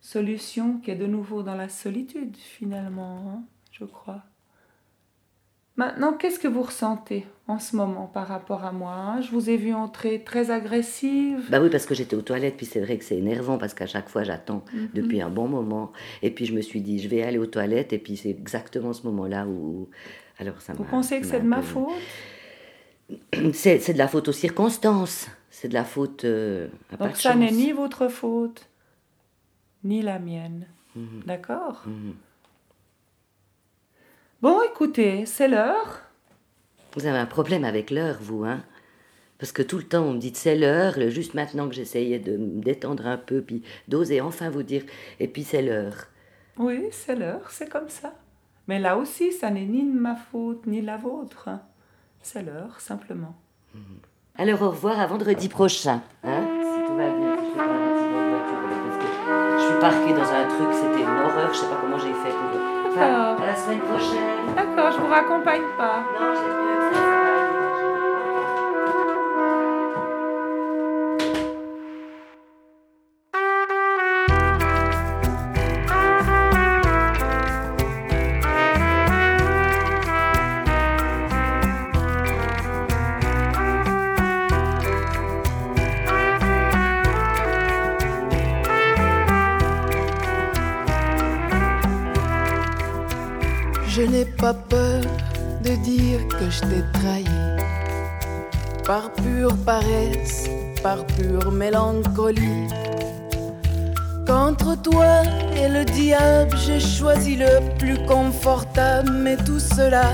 solution 0.00 0.78
qui 0.78 0.90
est 0.90 0.96
de 0.96 1.06
nouveau 1.06 1.42
dans 1.42 1.54
la 1.54 1.68
solitude, 1.68 2.36
finalement, 2.36 3.28
hein, 3.28 3.42
je 3.70 3.84
crois. 3.84 4.22
Maintenant, 5.86 6.12
qu'est-ce 6.12 6.38
que 6.38 6.46
vous 6.46 6.62
ressentez 6.62 7.26
en 7.48 7.58
ce 7.58 7.74
moment 7.74 8.06
par 8.06 8.28
rapport 8.28 8.64
à 8.64 8.70
moi? 8.70 9.16
Je 9.20 9.32
vous 9.32 9.50
ai 9.50 9.56
vu 9.56 9.74
entrer 9.74 10.22
très 10.22 10.52
agressive. 10.52 11.44
Bah 11.50 11.60
oui, 11.60 11.70
parce 11.70 11.86
que 11.86 11.94
j'étais 11.96 12.14
aux 12.14 12.22
toilettes, 12.22 12.56
puis 12.56 12.66
c'est 12.66 12.80
vrai 12.80 12.98
que 12.98 13.04
c'est 13.04 13.16
énervant 13.16 13.58
parce 13.58 13.74
qu'à 13.74 13.86
chaque 13.88 14.08
fois 14.08 14.22
j'attends 14.22 14.64
Mhm. 14.72 14.88
depuis 14.94 15.20
un 15.20 15.28
bon 15.28 15.48
moment. 15.48 15.90
Et 16.22 16.30
puis 16.30 16.46
je 16.46 16.54
me 16.54 16.60
suis 16.60 16.80
dit, 16.82 17.00
je 17.00 17.08
vais 17.08 17.24
aller 17.24 17.38
aux 17.38 17.46
toilettes, 17.46 17.92
et 17.92 17.98
puis 17.98 18.16
c'est 18.16 18.30
exactement 18.30 18.92
ce 18.92 19.04
moment-là 19.08 19.44
où. 19.48 19.88
Alors 20.38 20.60
ça 20.60 20.72
Vous 20.72 20.84
pensez 20.84 21.18
que 21.20 21.26
c'est 21.26 21.40
de 21.40 21.46
m'a 21.46 21.62
faute? 21.62 21.90
C'est 23.52 23.92
de 23.92 23.98
la 23.98 24.06
faute 24.08 24.28
aux 24.28 24.32
circonstances. 24.32 25.28
C'est 25.50 25.68
de 25.68 25.74
la 25.74 25.84
faute 25.84 26.24
euh, 26.24 26.68
à 26.92 26.96
Donc 26.96 27.16
ça 27.16 27.34
n'est 27.34 27.50
ni 27.50 27.72
votre 27.72 28.06
faute, 28.08 28.68
ni 29.84 30.00
la 30.00 30.20
mienne. 30.20 30.66
Mhm. 30.94 31.22
D'accord? 31.26 31.82
Mhm. 31.86 32.14
Bon, 34.42 34.60
écoutez, 34.62 35.24
c'est 35.24 35.46
l'heure. 35.46 36.00
Vous 36.96 37.06
avez 37.06 37.18
un 37.18 37.26
problème 37.26 37.62
avec 37.62 37.92
l'heure, 37.92 38.18
vous, 38.20 38.44
hein 38.44 38.64
Parce 39.38 39.52
que 39.52 39.62
tout 39.62 39.78
le 39.78 39.84
temps, 39.84 40.02
on 40.02 40.14
me 40.14 40.18
dit 40.18 40.32
c'est 40.34 40.56
l'heure, 40.56 40.94
juste 41.10 41.34
maintenant 41.34 41.68
que 41.68 41.76
j'essayais 41.76 42.18
de 42.18 42.36
me 42.36 42.60
détendre 42.60 43.06
un 43.06 43.18
peu, 43.18 43.40
puis 43.40 43.62
d'oser 43.86 44.20
enfin 44.20 44.50
vous 44.50 44.64
dire, 44.64 44.82
et 45.20 45.28
puis 45.28 45.44
c'est 45.44 45.62
l'heure. 45.62 46.08
Oui, 46.58 46.88
c'est 46.90 47.14
l'heure, 47.14 47.52
c'est 47.52 47.68
comme 47.68 47.88
ça. 47.88 48.14
Mais 48.66 48.80
là 48.80 48.96
aussi, 48.96 49.30
ça 49.30 49.48
n'est 49.48 49.64
ni 49.64 49.84
de 49.84 49.96
ma 49.96 50.16
faute, 50.16 50.66
ni 50.66 50.82
la 50.82 50.96
vôtre. 50.96 51.48
C'est 52.20 52.42
l'heure, 52.42 52.80
simplement. 52.80 53.36
Alors 54.36 54.60
au 54.62 54.70
revoir 54.70 54.98
à 54.98 55.06
vendredi 55.06 55.48
prochain, 55.48 56.02
hein 56.24 56.44
Si 56.58 56.84
tout 56.88 56.96
va 56.96 57.10
bien, 57.16 57.36
je 57.36 57.56
pas 57.56 57.62
un 57.62 58.30
voiture, 58.30 58.60
parce 58.90 58.98
que 58.98 59.58
je 59.60 59.70
suis 59.70 59.80
parquée 59.80 60.14
dans 60.14 60.32
un 60.32 60.48
truc, 60.48 60.74
c'était 60.74 61.02
une 61.02 61.18
horreur, 61.20 61.54
je 61.54 61.58
sais 61.58 61.66
pas 61.66 61.78
comment 61.80 61.98
j'ai 61.98 62.12
fait 62.12 62.32
pour... 62.32 62.81
D'accord. 62.94 63.42
à 63.42 63.46
la 63.46 63.56
semaine 63.56 63.80
prochaine. 63.80 64.54
D'accord, 64.56 64.92
je 64.92 64.98
vous 64.98 65.08
raccompagne 65.08 65.62
pas. 65.76 66.04
Non, 66.18 67.01
Je 93.94 94.00
n'ai 94.00 94.24
pas 94.24 94.54
peur 94.54 95.02
de 95.62 95.74
dire 95.84 96.26
que 96.28 96.48
je 96.48 96.60
t'ai 96.60 96.82
trahi. 96.94 97.26
Par 98.86 99.12
pure 99.12 99.54
paresse, 99.66 100.48
par 100.82 101.04
pure 101.08 101.52
mélancolie. 101.52 102.68
Qu'entre 104.26 104.80
toi 104.80 105.20
et 105.54 105.68
le 105.68 105.84
diable, 105.84 106.56
j'ai 106.56 106.80
choisi 106.80 107.36
le 107.36 107.60
plus 107.78 107.98
confortable. 108.06 109.10
Mais 109.12 109.36
tout 109.36 109.60
cela 109.60 110.12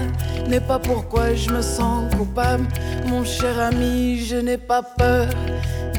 n'est 0.49 0.67
pas 0.67 0.81
pourquoi 0.81 1.35
je 1.35 1.49
me 1.51 1.63
sens 1.63 2.13
coupable. 2.17 2.67
Mon 3.07 3.23
cher 3.23 3.61
ami, 3.61 4.19
je 4.19 4.37
n'ai 4.37 4.59
pas 4.59 4.83
peur 4.83 5.29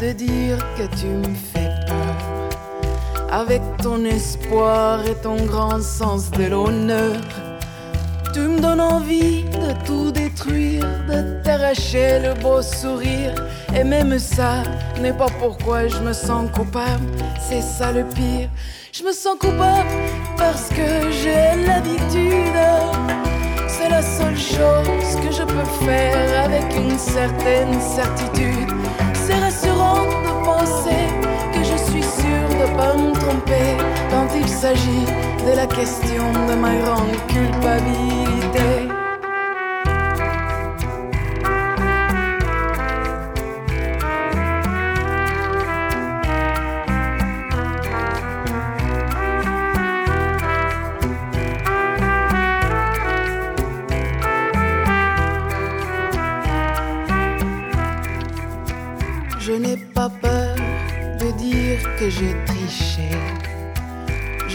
de 0.02 0.12
dire 0.12 0.58
que 0.76 0.84
tu 1.00 1.08
me 1.08 1.34
fais 1.34 1.72
peur. 1.88 2.50
Avec 3.32 3.62
ton 3.82 4.04
espoir 4.04 5.00
et 5.08 5.16
ton 5.16 5.38
grand 5.46 5.82
sens 5.82 6.30
de 6.32 6.44
l'honneur. 6.44 7.16
Tu 8.34 8.42
me 8.42 8.60
donnes 8.60 8.82
envie 8.82 9.44
de 9.44 9.74
tout 9.86 10.12
détruire, 10.12 10.86
de 11.08 11.42
t'arracher 11.44 12.20
le 12.20 12.34
beau 12.36 12.62
sourire. 12.62 13.34
Et 13.76 13.84
même 13.84 14.20
ça 14.20 14.64
n'est 15.02 15.14
pas 15.14 15.30
pourquoi 15.40 15.88
je 15.88 15.98
me 16.00 16.14
sens 16.14 16.50
coupable, 16.52 17.06
c'est 17.40 17.62
ça 17.62 17.92
le 17.92 18.04
pire. 18.04 18.50
Je 18.92 19.04
me 19.04 19.12
sens 19.12 19.36
coupable 19.40 19.90
parce 20.38 20.70
que 20.70 21.12
j'ai 21.12 21.66
l'habitude. 21.66 22.60
C'est 23.68 23.90
la 23.90 24.02
seule 24.02 24.38
chose 24.38 25.16
que 25.24 25.32
je 25.32 25.44
peux 25.44 25.86
faire 25.86 26.46
avec 26.46 26.66
une 26.76 26.98
certaine 26.98 27.80
certitude. 27.80 28.70
C'est 29.14 29.40
rassurant 29.40 30.06
de 30.06 30.46
penser 30.46 31.29
quand 34.10 34.28
il 34.36 34.48
s'agit 34.48 35.06
de 35.46 35.56
la 35.56 35.68
question 35.68 36.24
de 36.48 36.56
ma 36.56 36.76
grande 36.76 37.16
culpabilité. 37.28 38.79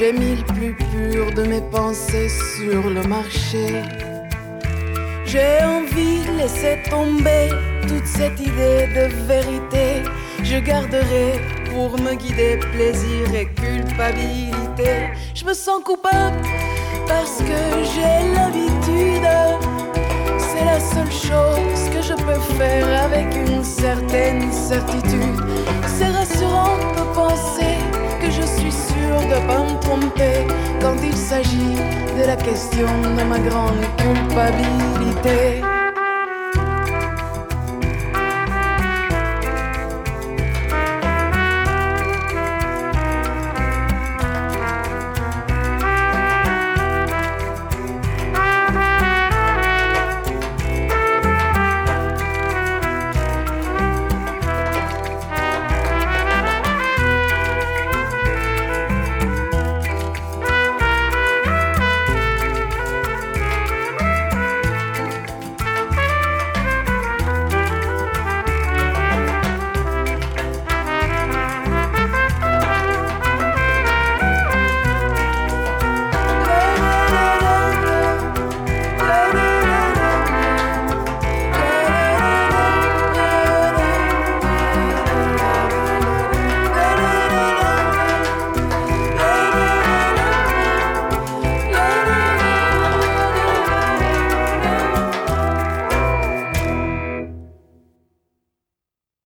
J'ai 0.04 0.12
mis 0.12 0.36
le 0.36 0.44
plus 0.44 0.74
pur 0.74 1.32
de 1.32 1.44
mes 1.44 1.62
pensées 1.62 2.28
sur 2.28 2.90
le 2.90 3.02
marché. 3.04 3.80
J'ai 5.24 5.64
envie 5.64 6.26
de 6.26 6.36
laisser 6.36 6.82
tomber 6.90 7.48
toute 7.88 8.06
cette 8.06 8.38
idée 8.38 8.86
de 8.98 9.06
vérité. 9.26 10.02
Je 10.42 10.58
garderai 10.58 11.40
pour 11.70 11.98
me 11.98 12.16
guider 12.16 12.58
plaisir 12.74 13.34
et 13.34 13.46
culpabilité. 13.46 15.08
Je 15.34 15.46
me 15.46 15.54
sens 15.54 15.82
coupable 15.82 16.36
parce 17.08 17.38
que 17.38 17.60
j'ai 17.94 18.34
l'habitude. 18.34 19.53
La 20.74 20.80
seule 20.80 21.12
chose 21.12 21.88
que 21.92 22.02
je 22.02 22.14
peux 22.14 22.40
faire 22.58 23.04
avec 23.04 23.32
une 23.36 23.62
certaine 23.62 24.50
certitude. 24.50 25.40
C'est 25.86 26.08
rassurant 26.08 26.76
de 26.96 27.14
penser 27.14 27.78
que 28.20 28.28
je 28.28 28.42
suis 28.42 28.72
sûre 28.72 29.20
de 29.20 29.46
pas 29.46 29.62
me 29.62 29.80
tromper 29.80 30.48
quand 30.80 30.96
il 31.00 31.16
s'agit 31.16 31.76
de 32.18 32.26
la 32.26 32.34
question 32.34 32.88
de 33.16 33.22
ma 33.22 33.38
grande 33.38 33.84
culpabilité. 33.98 35.62